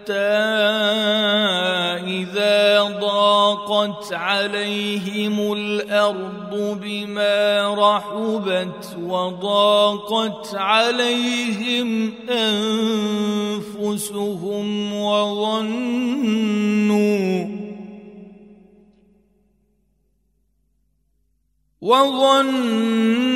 [2.22, 12.14] اذا ضاقت عليهم الأرض بما رحبت وضاقت عليهم
[13.80, 15.92] أنفسهم وظنوا
[21.82, 23.32] وظنوا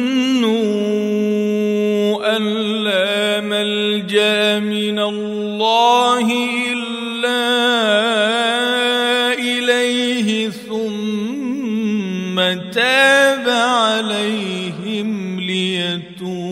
[2.38, 2.44] أن
[2.84, 6.32] لا ملجأ من الله
[6.74, 8.25] إلا
[12.54, 16.46] تاب عليهم ليتوبوا.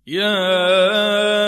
[0.06, 1.45] يا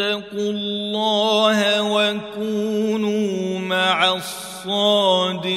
[0.00, 5.56] امنوا اتقوا الله وكونوا مع الصادقين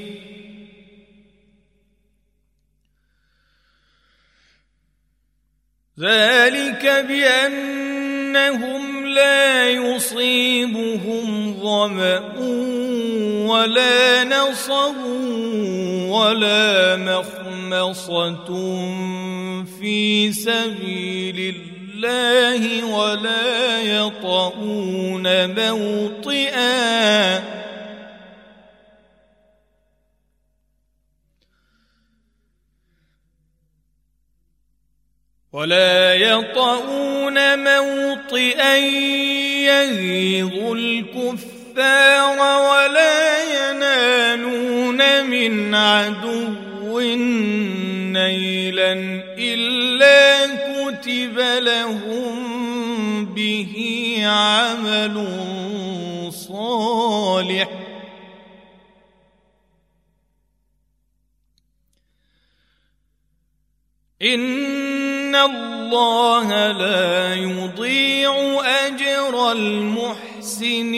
[6.01, 12.19] ذلك بأنهم لا يصيبهم ظمأ
[13.47, 15.05] ولا نصب
[16.09, 18.45] ولا مخمصة
[19.79, 21.55] في سبيل
[22.03, 26.81] الله ولا يطؤون موطئا
[35.53, 38.75] ولا يطؤون موطئا
[39.67, 46.99] يغيظ الكفار ولا ينالون من عدو
[48.11, 48.93] نيلا
[49.37, 53.73] إلا كتب لهم به
[54.25, 55.25] عمل
[56.31, 57.69] صالح.
[65.31, 70.91] ان الله لا يضيع اجر المحسنين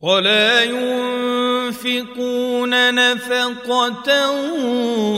[0.00, 0.62] ولا
[1.68, 4.08] ينفقون نفقة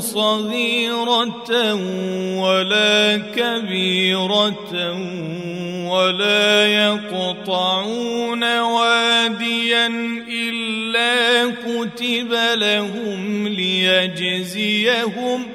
[0.00, 1.74] صغيرة
[2.42, 4.72] ولا كبيرة
[5.90, 9.86] ولا يقطعون واديا
[10.28, 15.46] إلا كتب لهم ليجزيهم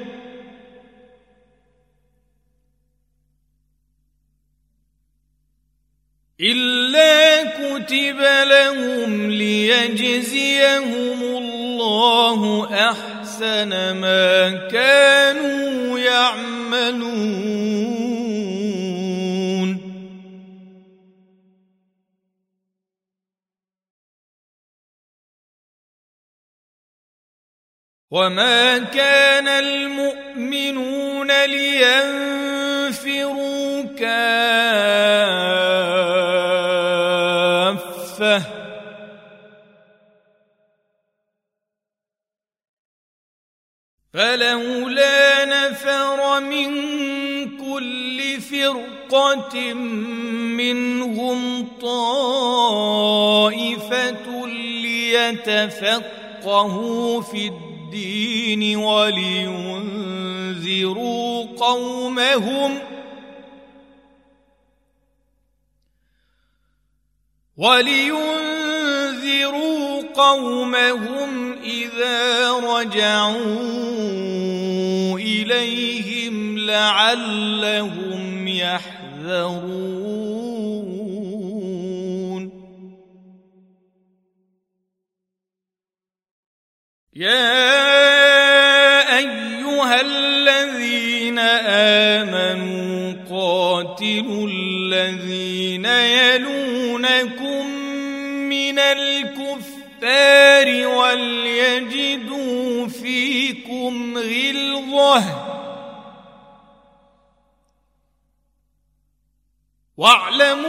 [6.40, 17.36] إلا كتب لهم ليجزيهم الله أحسن ما كانوا يعملون.
[28.10, 32.36] وما كان المؤمنون لينفروا
[38.18, 38.42] كافه
[44.12, 46.68] فلولا نفر من
[47.58, 49.74] كل فرقة
[50.56, 52.86] منهم طائفة
[54.82, 56.00] ليتفقهوا
[57.20, 59.96] في الدين ولينذروا
[61.56, 62.78] قومهم
[67.56, 69.22] ولينذروا
[70.14, 73.36] قومهم إذا رجعوا
[75.18, 79.86] إليهم لعلهم يحذرون.
[87.16, 87.88] يا
[89.18, 91.38] أيها الذين
[92.18, 97.45] آمنوا قاتلوا الذين يلونكم
[98.56, 105.24] من الكفار وليجدوا فيكم غلظة.
[109.96, 110.66] واعلموا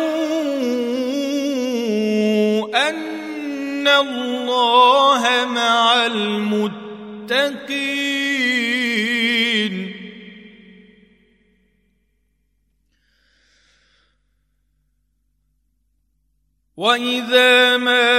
[2.90, 7.78] أن الله مع المتقين.
[16.78, 18.14] واذا ما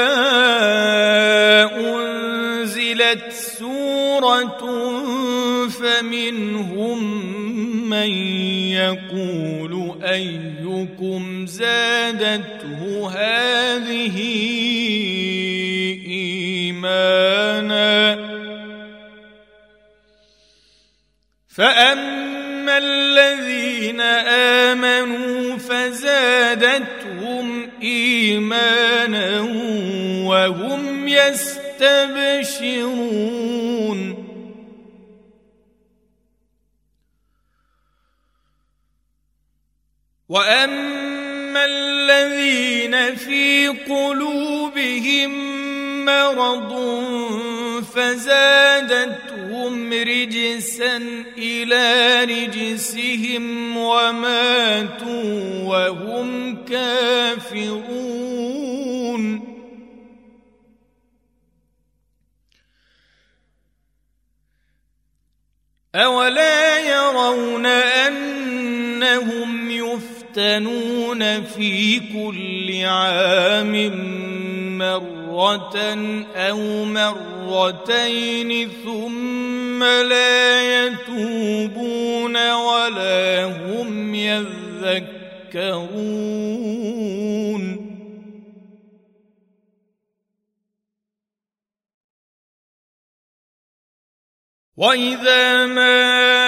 [1.79, 4.59] انزلت سوره
[5.69, 6.99] فمنهم
[7.91, 8.11] من
[8.73, 14.17] يقول ايكم زادته هذه
[16.77, 17.49] ايمانا
[21.49, 24.01] فاما الذين
[24.71, 26.98] امنوا فزادتهم
[27.83, 29.41] إيمانا
[30.29, 32.29] وهم يستبشرون.
[40.29, 45.31] وأما الذين في قلوبهم
[46.05, 46.73] مرض
[49.93, 50.97] رجسا
[51.39, 58.28] إلى رجسهم وماتوا وهم كافرون.
[65.94, 73.74] أولا يرون أنهم يفتنون في كل عام
[75.39, 75.78] مرة
[76.35, 78.51] أو مرتين
[78.85, 85.19] ثم لا يتوبون ولا هم يذكرون.
[94.77, 96.48] وإذا ما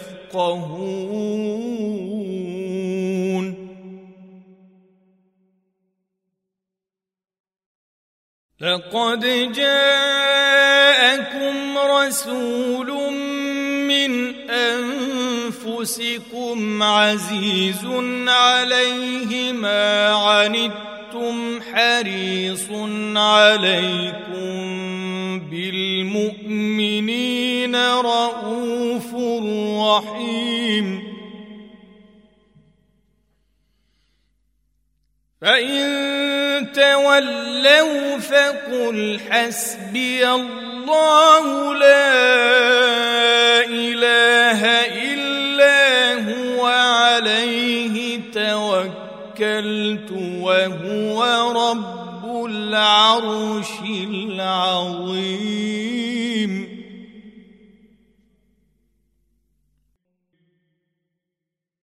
[8.61, 10.97] لقد جاءكم
[11.77, 13.13] رسول
[13.87, 16.13] من أنفسكم
[16.83, 17.85] عزيز
[18.27, 22.67] عليه ما عنتم حريص
[23.15, 25.00] عليكم
[25.39, 26.95] بالمؤمنين
[27.75, 29.15] رءوف
[29.79, 31.11] رحيم.
[35.41, 42.11] فإن تولوا فقل حسبي الله لا
[43.65, 44.65] إله
[45.03, 45.79] إلا
[46.29, 52.00] هو عليه توكلت وهو رب
[52.51, 55.41] العرش العظيم.